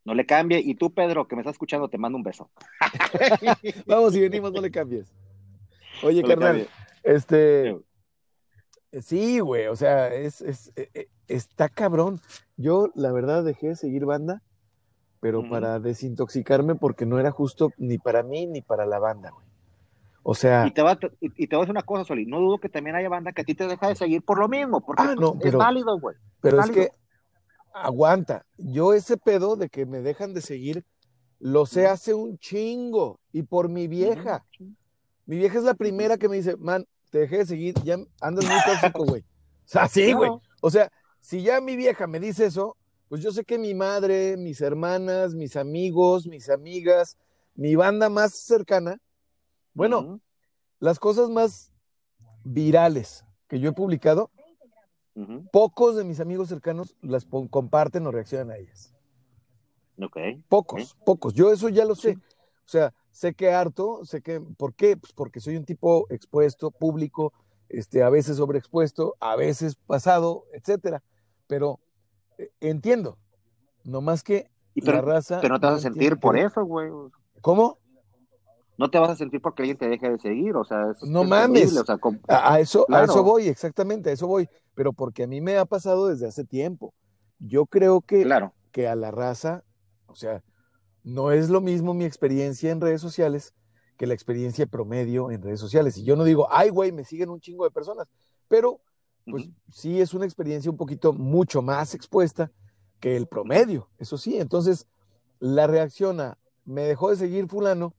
[0.06, 0.60] No le cambie.
[0.60, 2.50] Y tú, Pedro, que me estás escuchando, te mando un beso.
[3.86, 5.14] Vamos y venimos, no le cambies.
[6.04, 6.68] Oye, carnal,
[7.04, 7.78] este.
[9.02, 12.22] Sí, güey, o sea, es, es, e, e, está cabrón.
[12.56, 14.42] Yo, la verdad, dejé de seguir banda
[15.20, 19.47] pero para desintoxicarme porque no era justo ni para mí ni para la banda, güey.
[20.30, 20.68] O sea.
[20.68, 22.26] Y te, va, y, te voy a decir una cosa, Soli.
[22.26, 24.50] No dudo que también haya banda que a ti te deja de seguir por lo
[24.50, 26.18] mismo, porque ah, no, es válido, güey.
[26.42, 26.90] Pero es, que
[27.74, 28.46] aguanta.
[28.58, 30.84] Yo ese pedo de que me dejan de seguir
[31.40, 34.44] lo sé hace un chingo y por mi vieja.
[35.26, 38.44] Mi vieja es la primera que me dice, man, te dejé de seguir, ya andas
[38.44, 39.22] muy tóxico, güey.
[39.22, 40.32] O sea, sí, güey.
[40.62, 42.76] O sea, si ya mi vieja me dice eso,
[43.08, 47.16] pues yo sé que mi madre, mis hermanas, mis amigos, mis amigas,
[47.56, 48.98] mi banda más cercana,
[49.78, 50.20] bueno,
[50.80, 51.72] las cosas más
[52.44, 54.32] virales que yo he publicado,
[55.52, 58.94] pocos de mis amigos cercanos las comparten o reaccionan a ellas.
[60.00, 60.44] Okay.
[60.50, 61.34] Pocos, pocos.
[61.34, 62.18] Yo eso ya lo sé.
[62.66, 64.98] O sea, sé que harto, sé que, ¿por qué?
[64.98, 67.34] Pues porque soy un tipo expuesto, público,
[67.70, 71.04] este, a veces sobreexpuesto, a veces pasado, etcétera.
[71.48, 71.80] Pero
[72.38, 73.18] eh, entiendo.
[73.84, 75.40] No más que Y pero, la raza.
[75.42, 76.92] pero no te vas a sentir por eso, güey.
[77.42, 77.80] ¿Cómo?
[78.78, 81.24] No te vas a sentir porque alguien te deje de seguir, o sea, es No
[81.24, 81.76] es mames.
[81.78, 81.98] o sea,
[82.28, 84.48] A, a eso, a eso voy, exactamente, a eso voy.
[84.76, 86.94] Pero porque a mí me ha pasado desde hace tiempo.
[87.40, 89.64] Yo creo que, claro, que a la raza,
[90.06, 90.44] o sea,
[91.04, 93.54] no es lo mismo mi experiencia en redes sociales
[93.98, 95.98] que la experiencia promedio en redes sociales.
[95.98, 98.08] Y yo no digo, ay, güey, me siguen un chingo de personas,
[98.48, 98.80] pero
[99.26, 102.52] pues sí es una experiencia un poquito mucho más expuesta
[103.00, 104.38] que el promedio, eso sí.
[104.40, 104.88] Entonces,
[105.40, 107.94] la reacción a, me dejó de seguir fulano,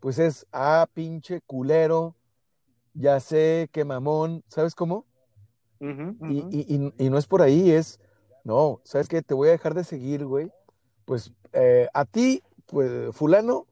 [0.00, 2.14] pues es, ah, pinche culero,
[2.94, 5.06] ya sé, qué mamón, ¿sabes cómo?
[6.28, 8.00] Y, y- y- y no es por ahí, es,
[8.44, 9.22] no, ¿sabes qué?
[9.22, 10.50] Te voy a dejar de seguir, güey.
[11.04, 13.66] Pues eh, a ti, pues, fulano,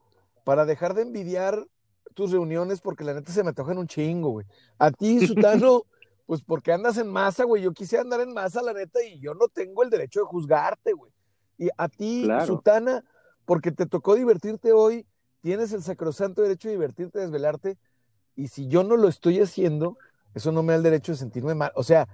[0.45, 1.67] para dejar de envidiar
[2.15, 4.47] tus reuniones, porque la neta se me antojan un chingo, güey.
[4.79, 5.83] A ti, Sutano,
[6.27, 7.63] pues porque andas en masa, güey.
[7.63, 10.93] Yo quise andar en masa, la neta, y yo no tengo el derecho de juzgarte,
[10.93, 11.13] güey.
[11.59, 12.47] Y a ti, Claro.
[12.47, 13.05] Sutana,
[13.45, 15.07] porque te tocó divertirte hoy,
[15.45, 17.77] tienes el sacrosanto derecho de divertirte, desvelarte,
[18.35, 19.99] y si yo no lo estoy haciendo,
[20.35, 21.71] eso no me da el derecho de sentirme mal.
[21.75, 22.09] O sea,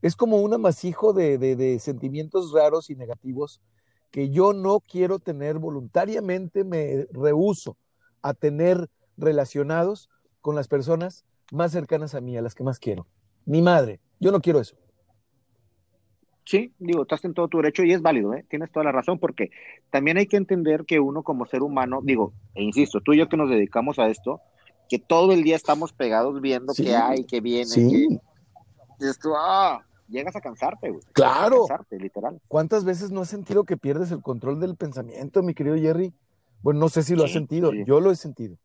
[0.00, 3.60] es como un amasijo de, de, sentimientos raros y negativos
[4.10, 7.76] que yo no quiero tener voluntariamente, me rehuso
[8.22, 10.08] a tener relacionados
[10.40, 13.06] con las personas más cercanas a mí, a las que más quiero.
[13.44, 14.74] Mi madre, yo no quiero eso.
[16.50, 18.44] Sí, digo, estás en todo tu derecho y es válido, ¿eh?
[18.50, 19.50] Tienes toda la razón, porque
[19.90, 23.28] también hay que entender que uno como ser humano, digo, e insisto, tú y yo
[23.28, 24.40] que nos dedicamos a esto,
[24.88, 26.86] que todo el día estamos pegados viendo Sí.
[26.86, 28.08] qué hay, qué viene, Sí,
[28.98, 29.12] qué...
[29.22, 31.04] Tú, ah, llegas a cansarte, güey.
[31.12, 31.66] claro.
[31.66, 32.40] A cansarte, literal.
[32.48, 36.12] ¿Cuántas veces no has sentido que pierdes el control del pensamiento, mi querido Jerry?
[36.62, 38.56] Bueno, no sé si lo has sentido, yo lo he sentido.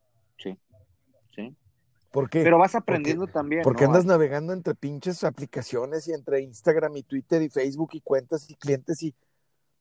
[2.32, 3.89] Pero vas aprendiendo también, Porque ¿no?
[3.89, 8.55] andas navegando entre pinches aplicaciones y entre Instagram y Twitter y Facebook y cuentas y
[8.55, 9.13] clientes y...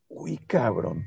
[0.09, 1.05] Uy, cabrón.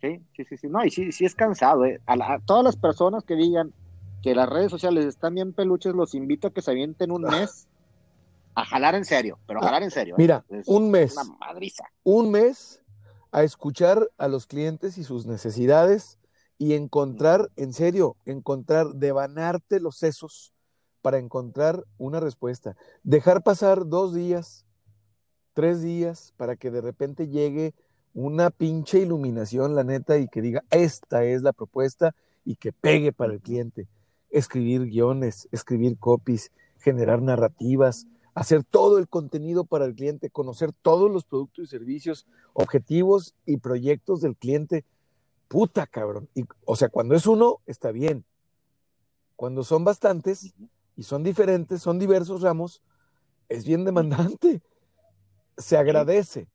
[0.00, 0.68] Sí, sí, sí, sí.
[0.68, 2.00] No, y sí, sí es cansado, ¿eh?
[2.06, 3.72] A, la- a todas las personas que digan
[4.22, 7.66] que las redes sociales están bien peluches, los invito a que se avienten un mes
[8.54, 10.14] a jalar en serio, pero a jalar en serio.
[10.14, 10.18] ¿eh?
[10.18, 11.84] Mira, Es un mes, Una madriza.
[12.04, 12.82] un mes
[13.32, 16.18] a escuchar a los clientes y sus necesidades
[16.58, 20.52] y encontrar, en serio, encontrar, devanarte los sesos
[21.02, 22.76] para encontrar una respuesta.
[23.02, 24.64] Dejar pasar dos días,
[25.52, 27.74] tres días, para que de repente llegue
[28.14, 33.12] una pinche iluminación, la neta, y que diga, esta es la propuesta y que pegue
[33.12, 33.86] para el cliente.
[34.30, 41.10] Escribir guiones, escribir copies, generar narrativas, hacer todo el contenido para el cliente, conocer todos
[41.10, 44.84] los productos y servicios, objetivos y proyectos del cliente.
[45.48, 46.28] Puta, cabrón.
[46.34, 48.24] Y, o sea, cuando es uno, está bien.
[49.36, 50.54] Cuando son bastantes
[50.96, 52.82] y son diferentes, son diversos ramos,
[53.48, 54.62] es bien demandante.
[55.58, 56.48] Se agradece,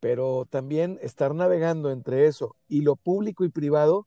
[0.00, 4.06] pero también estar navegando entre eso y lo público y privado,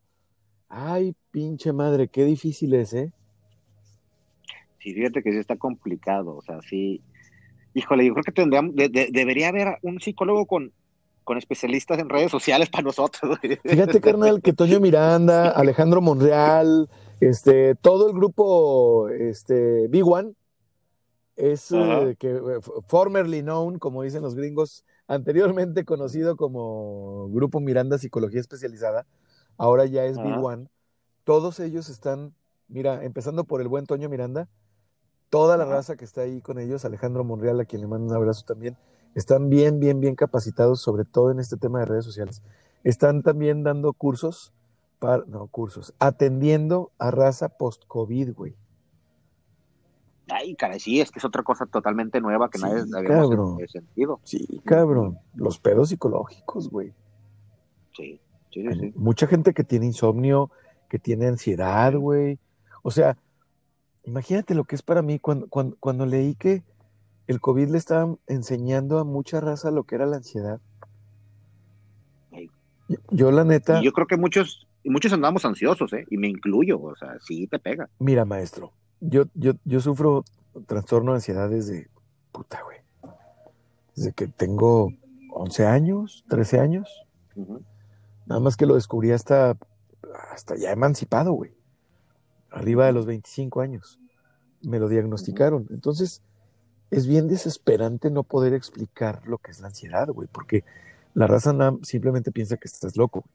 [0.68, 3.12] ay, pinche madre, qué difícil es, ¿eh?
[4.80, 7.02] Sí, fíjate que sí está complicado, o sea, sí.
[7.74, 10.72] Híjole, yo creo que tendríamos, de- de- debería haber un psicólogo con,
[11.30, 13.38] con especialistas en redes sociales para nosotros.
[13.40, 13.60] güey.
[13.64, 20.34] Fíjate, carnal, que Toño Miranda, Alejandro Monreal, este, todo el grupo este, Big One
[21.36, 22.02] es Ajá.
[22.02, 22.42] eh, que eh,
[22.88, 29.06] formerly known, como dicen los gringos, anteriormente conocido como Grupo Miranda Psicología Especializada,
[29.56, 30.42] ahora ya es Big Ajá.
[30.42, 30.68] One.
[31.26, 32.34] Todos ellos están,
[32.68, 34.50] mira, empezando por el buen Toño Miranda,
[35.30, 35.74] toda la Ajá.
[35.74, 38.78] raza que está ahí con ellos, Alejandro Monreal, a quien le mando un abrazo también,
[39.16, 42.41] están bien, bien, bien capacitados, sobre todo en este tema de redes sociales.
[42.84, 44.53] Están también dando cursos,
[44.99, 48.55] para, no, cursos, atendiendo a raza post-COVID, güey.
[50.32, 54.20] Ay, caray, sí, es que es otra cosa totalmente nueva que Sí, nadie eh, sentido.
[54.24, 55.18] Sí, cabrón.
[55.34, 56.93] Los pedos psicológicos, güey.
[57.95, 58.93] Sí, sí, sí, sí.
[58.95, 60.51] Mucha gente que tiene insomnio,
[60.88, 62.38] que tiene ansiedad, güey.
[62.84, 63.18] O sea,
[64.03, 66.64] imagínate lo que es para mí cuando, cuando, cuando leí que
[67.30, 70.60] el COVID le estaba enseñando a mucha raza lo que era la ansiedad.
[73.12, 76.08] Yo, la neta, Y yo creo que muchos, y muchos andamos ansiosos, ¿eh?
[76.10, 77.88] Y me incluyo, o sea, sí te pega.
[78.00, 80.26] mira, maestro, yo, yo, yo sufro
[80.66, 81.92] trastorno de ansiedad desde,
[82.32, 82.80] puta, güey,
[83.96, 84.92] desde que tengo
[85.32, 87.06] 11 años, 13 años.
[88.26, 89.56] Nada más que lo descubrí hasta,
[90.32, 91.52] hasta ya emancipado, güey.
[92.50, 94.00] Arriba de los 25 años.
[94.64, 95.68] Me lo diagnosticaron.
[95.70, 96.24] Entonces,
[96.92, 100.64] es bien desesperante no poder explicar lo que es la ansiedad, güey, porque
[101.14, 103.26] la raza simplemente piensa que estás loco.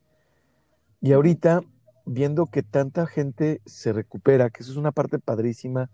[1.01, 1.61] Y ahorita,
[2.05, 5.89] viendo que tanta gente se recupera, que eso es una parte padrísima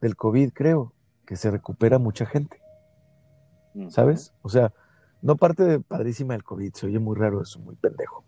[0.00, 0.92] del COVID, creo,
[1.26, 2.62] que se recupera mucha gente.
[3.88, 4.32] ¿sabes?
[4.42, 4.72] O sea,
[5.20, 8.24] no parte de padrísima del COVID, se oye muy raro eso, muy pendejo.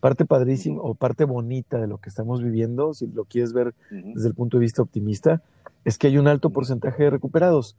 [0.00, 4.28] Parte padrísima o parte bonita de lo que estamos viviendo, si lo quieres ver desde
[4.28, 5.42] el punto de vista optimista,
[5.84, 7.76] es que hay un alto porcentaje de recuperados,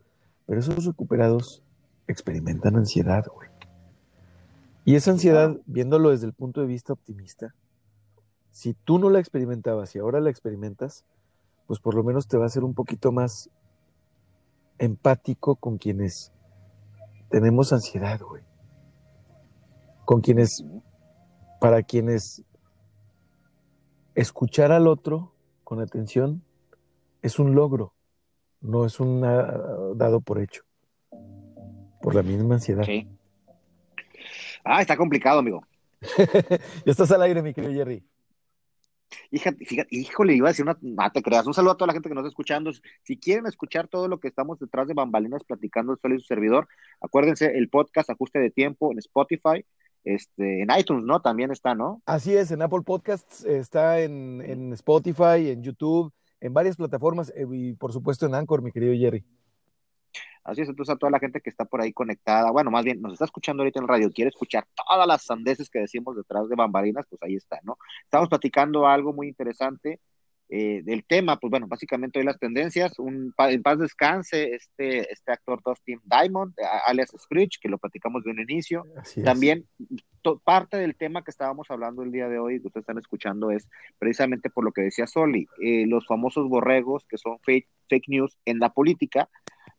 [0.47, 1.61] pero esos recuperados
[2.07, 3.49] experimentan ansiedad, güey.
[4.85, 7.53] Y esa ansiedad, viéndolo desde el punto de vista optimista,
[8.51, 11.03] si tú no la experimentabas y ahora la experimentas,
[11.67, 13.49] pues por lo menos te va a ser un poquito más
[14.79, 16.31] empático con quienes
[17.29, 18.43] tenemos ansiedad, güey.
[20.05, 20.63] Con quienes,
[21.59, 22.43] para quienes
[24.15, 25.33] escuchar al otro
[25.65, 26.41] con atención
[27.21, 27.93] es un logro,
[28.61, 30.63] no es un dado por hecho,
[32.01, 32.83] por la misma ansiedad.
[32.83, 33.07] Sí.
[34.63, 35.65] Ah, está complicado, amigo.
[36.17, 38.03] ya estás al aire, mi querido Jerry.
[39.31, 42.09] Fíjate, híjole, iba a decir una, ah, te creas, un saludo a toda la gente
[42.09, 42.71] que nos está escuchando.
[43.03, 46.67] Si quieren escuchar todo lo que estamos detrás de bambalinas platicando solo y su servidor,
[46.99, 49.65] acuérdense el podcast Ajuste de Tiempo en Spotify,
[50.03, 51.21] este, en iTunes, ¿no?
[51.21, 52.01] También está, ¿no?
[52.05, 57.45] Así es, en Apple Podcasts, está en, en Spotify, en YouTube, en varias plataformas eh,
[57.51, 59.23] y por supuesto en Anchor, mi querido Jerry.
[60.43, 63.01] Así es, entonces a toda la gente que está por ahí conectada, bueno, más bien
[63.01, 66.47] nos está escuchando ahorita en el radio, quiere escuchar todas las sandeces que decimos detrás
[66.47, 67.77] de bambalinas, pues ahí está, ¿no?
[68.05, 69.99] Estamos platicando algo muy interesante
[70.49, 75.33] eh, del tema, pues bueno, básicamente hoy las tendencias, un, en paz descanse este, este
[75.33, 76.53] actor Dustin Diamond,
[76.85, 78.85] alias Screech, que lo platicamos de un inicio.
[79.25, 79.67] También
[80.35, 83.67] parte del tema que estábamos hablando el día de hoy, que ustedes están escuchando, es
[83.97, 88.37] precisamente por lo que decía Soli, eh, los famosos borregos que son fake, fake news
[88.45, 89.29] en la política,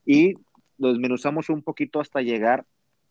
[0.04, 0.34] y
[0.78, 2.64] lo desmenuzamos un poquito hasta llegar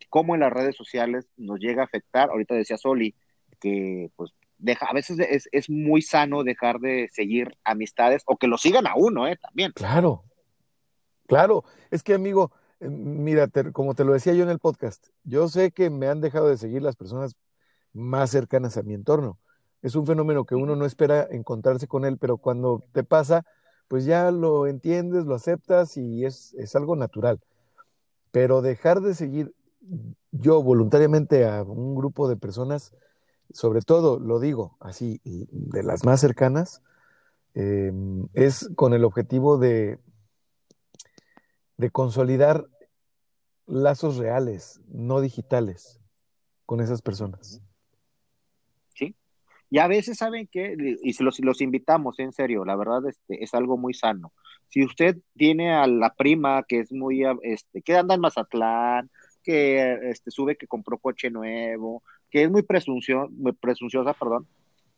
[0.09, 2.29] cómo en las redes sociales nos llega a afectar.
[2.29, 3.13] Ahorita decía Soli
[3.59, 8.57] que pues deja, a veces es, muy sano dejar de seguir amistades o que lo
[8.57, 9.37] sigan a uno, ¿eh?
[9.37, 9.71] También.
[9.73, 10.23] Claro,
[11.27, 11.63] claro.
[11.91, 15.71] Es que amigo, eh, mira, como te lo decía yo en el podcast, yo sé
[15.71, 17.35] que me han dejado de seguir las personas
[17.93, 19.39] más cercanas a mi entorno.
[19.81, 23.45] Es un fenómeno que uno no espera encontrarse con él, pero cuando te pasa,
[23.87, 27.39] pues ya lo entiendes, lo aceptas y es, es algo natural.
[28.31, 29.53] Pero dejar de seguir
[30.31, 32.93] yo voluntariamente a un grupo de personas,
[33.51, 36.81] sobre todo, lo digo así, de las más cercanas,
[37.53, 39.99] em, es con el objetivo de,
[41.77, 42.67] de consolidar
[43.65, 45.99] lazos reales, no digitales,
[46.65, 47.61] con esas personas.
[48.95, 49.15] Sí.
[49.69, 53.53] Y a veces saben que, y los, los invitamos, en serio, la verdad este, es
[53.53, 54.33] algo muy sano.
[54.69, 59.09] Si usted tiene a la prima que es muy, este, que anda en Mazatlán,
[59.43, 62.65] que este, sube que compró coche nuevo, que es muy,
[63.31, 64.47] muy presunciosa, perdón,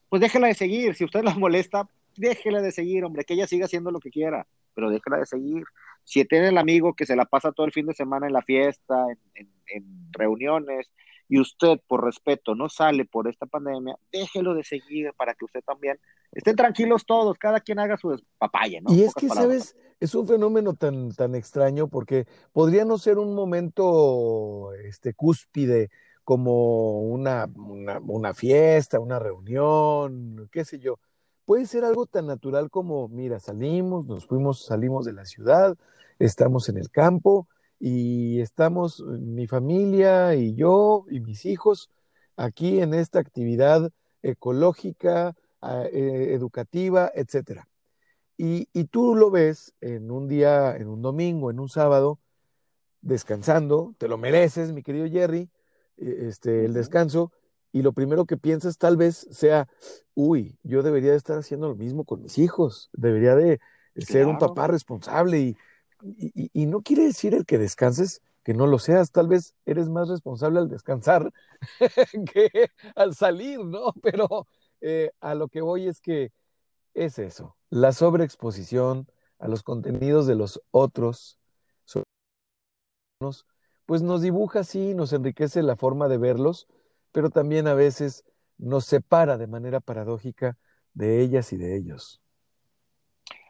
[0.10, 0.96] pues déjela de seguir.
[0.96, 4.48] Si usted la molesta, déjela de seguir, hombre, que ella siga haciendo lo que quiera,
[4.74, 5.64] pero déjela de seguir.
[6.10, 8.42] Si tiene el amigo que se la pasa todo el fin de semana en la
[8.42, 9.06] fiesta,
[9.36, 10.90] en, en reuniones,
[11.28, 15.62] y usted por respeto no sale por esta pandemia, déjelo de seguir para que usted
[15.64, 16.00] también
[16.32, 18.92] estén tranquilos todos, cada quien haga su papaya, ¿no?
[18.92, 19.78] Y es que, ¿sabes?
[20.00, 25.92] Es un fenómeno tan, tan extraño porque podría no ser un momento este, cúspide
[26.24, 30.98] como una, una, una fiesta, una reunión, qué sé yo.
[31.46, 35.78] Puede ser algo tan natural como, mira, salimos, nos fuimos, salimos de la ciudad,
[36.20, 37.48] estamos en el campo,
[37.80, 41.90] y estamos mi familia y yo y mis hijos
[42.36, 43.92] aquí en esta actividad
[44.22, 47.68] ecológica, eh, educativa, etcétera.
[48.38, 52.20] Y, tú lo ves en un día, en un domingo, en un sábado,
[53.02, 55.50] descansando, te lo mereces, mi querido Jerry,
[55.98, 57.34] e, este, el descanso,
[57.74, 59.68] y lo primero que piensas tal vez sea,
[60.16, 63.60] uy, yo debería de estar haciendo lo mismo con mis hijos, debería de
[63.98, 65.58] ser un papá responsable y,
[66.02, 70.08] y, no quiere decir el que descanses que no lo seas, tal vez eres más
[70.08, 71.32] responsable al descansar
[72.34, 73.94] que al salir, ¿no?
[74.02, 74.48] Pero
[74.82, 76.32] eh, a lo que voy es que
[76.94, 79.08] es eso, la sobreexposición
[79.40, 81.38] a los contenidos de los otros,
[83.86, 86.68] pues nos dibuja así, nos enriquece la forma de verlos,
[87.12, 88.24] pero también a veces
[88.58, 90.58] nos separa de manera paradójica
[90.94, 92.22] de ellas y de ellos.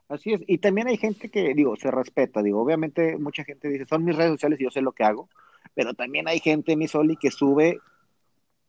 [0.09, 3.85] Así es, y también hay gente que, digo, se respeta, digo, obviamente mucha gente dice,
[3.85, 5.29] son mis redes sociales y yo sé lo que hago,
[5.75, 7.79] pero también hay gente, mi Soli, que sube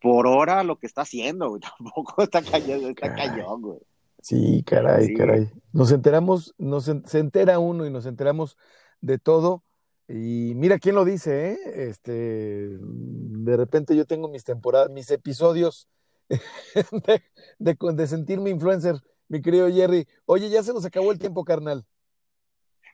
[0.03, 3.79] por hora lo que está haciendo, güey, tampoco está cayendo, está cayón, güey.
[4.23, 5.49] Sí, caray, caray.
[5.73, 8.59] Nos enteramos, nos se entera uno y nos enteramos
[9.01, 9.65] de todo.
[10.09, 11.59] Y mira quién lo dice, ¿eh?
[11.89, 15.89] Este, de repente yo tengo mis temporadas, mis episodios
[17.59, 18.97] de, de sentirme influencer
[19.31, 20.07] mi querido Jerry.
[20.27, 21.87] Oye, ya se nos acabó el tiempo, carnal.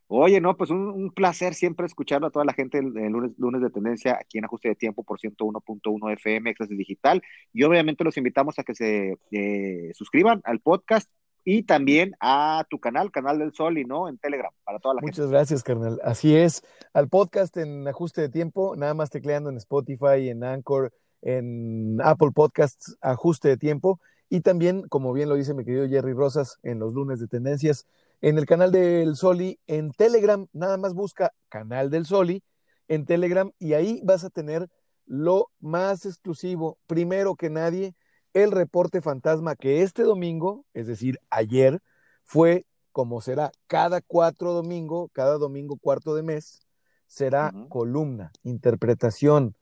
[0.08, 3.70] Oye, no, pues un, placer siempre escucharlo a toda la gente el, lunes, lunes de
[3.70, 7.22] tendencia aquí en Ajuste de Tiempo por 101.1 FM, Exas Digital.
[7.52, 11.10] Y obviamente los invitamos a que se eh, suscriban al podcast
[11.42, 15.00] y también a tu canal, Canal del Sol y no en Telegram, para toda la
[15.00, 15.12] gente.
[15.12, 15.98] Muchas gracias, carnal.
[16.04, 16.62] Así es.
[16.92, 22.30] Al podcast en Ajuste de Tiempo, nada más tecleando en Spotify, en Anchor, en Apple
[22.32, 24.00] Podcasts, Ajuste de Tiempo.
[24.28, 27.86] Y también, como bien lo dice mi querido Jerry Rosas, en los lunes de tendencias
[28.20, 32.42] en el canal del Soli, en Telegram, nada más busca canal del Soli
[32.88, 34.68] en Telegram y ahí vas a tener
[35.06, 37.94] lo más exclusivo, primero que nadie,
[38.32, 41.80] el reporte fantasma que este domingo, es decir, ayer,
[42.24, 46.60] fue como será cada cuatro domingo, cada domingo cuarto de mes,
[47.06, 49.54] será columna, interpretación,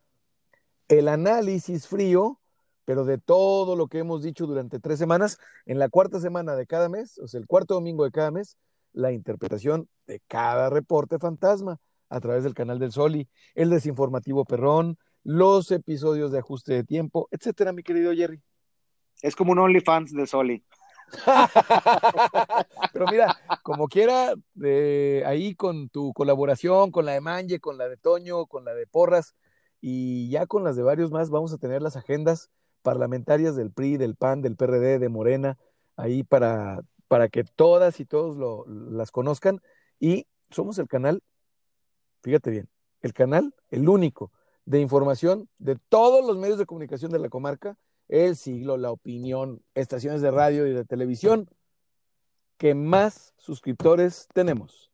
[0.89, 2.41] el análisis frío
[2.85, 6.67] pero de todo lo que hemos dicho durante tres semanas, en la cuarta semana de
[6.67, 8.57] cada mes, o sea, el cuarto domingo de cada mes,
[8.93, 11.79] la interpretación de cada reporte fantasma
[12.09, 17.29] a través del canal del Soli, el desinformativo perrón, los episodios de ajuste de tiempo,
[17.31, 18.41] etcétera, mi querido Jerry.
[19.23, 20.65] Es como un OnlyFans de Soli.
[22.93, 27.89] Pero mira, como quiera, de ahí con tu colaboración, con la de Manje, con la
[27.89, 29.35] de Toño, con la de Porras
[29.81, 32.51] y ya con las de varios más, vamos a tener las agendas
[32.85, 35.59] parlamentarias del PRI, del PAN, del PRD, de Morena,
[35.97, 39.61] ahí para, para que todas y todos lo, las conozcan.
[39.99, 41.23] Y somos el canal,
[42.23, 42.69] fíjate bien,
[43.01, 44.31] el canal, el único
[44.67, 47.77] de información de todos los medios de comunicación de la comarca,
[48.09, 51.49] el siglo, la opinión, estaciones de radio y de televisión,
[52.59, 54.91] que más suscriptores tenemos.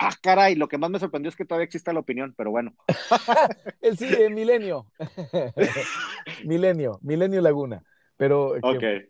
[0.00, 2.74] Ah, caray, lo que más me sorprendió es que todavía exista la opinión, pero bueno.
[3.80, 4.86] el sí, Milenio.
[6.44, 7.82] Milenio, Milenio Laguna.
[8.16, 8.54] Pero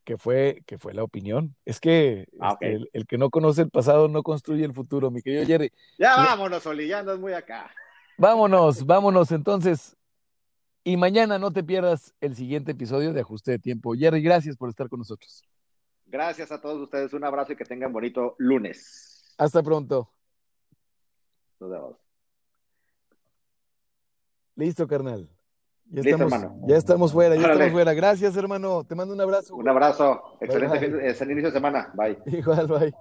[0.05, 1.57] que, fue, que fue la opinión.
[1.65, 5.23] Es que ah, este, el, que no conoce el pasado no construye el futuro, mi
[5.23, 5.73] querido Jerry.
[5.99, 7.71] Ya vámonos, Oli, ya andas muy acá.
[8.19, 9.97] Vámonos, vámonos entonces.
[10.85, 13.95] Y mañana no te pierdas el siguiente episodio de Ajuste de Tiempo.
[13.95, 15.43] Jerry, gracias por estar con nosotros.
[16.05, 17.13] Gracias a todos ustedes.
[17.15, 19.35] Un abrazo y que tengan bonito lunes.
[19.39, 20.11] Hasta pronto.
[24.57, 25.29] Listo, carnal.
[25.91, 26.61] Ya Listo, estamos, hermano.
[26.67, 27.95] Ya estamos fuera, ya estamos fuera.
[27.95, 28.85] Gracias, hermano.
[28.85, 29.55] Te mando un abrazo.
[29.55, 30.21] Un abrazo.
[30.41, 31.91] Excelente inicio de semana.
[31.95, 32.19] Bye.
[32.27, 32.93] Igual, bye.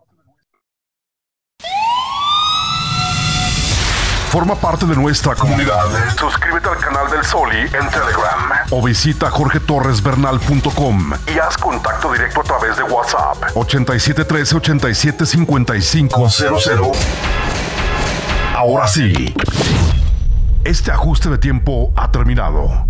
[4.29, 5.85] Forma parte de nuestra comunidad.
[6.17, 12.43] Suscríbete al canal del Soli en Telegram o visita jorgetorresbernal.com y haz contacto directo a
[12.43, 17.46] través de WhatsApp 8713 875500.
[18.57, 19.13] Ahora sí.
[20.63, 22.87] Este ajuste de tiempo ha terminado.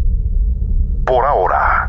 [1.05, 1.86] Por ahora.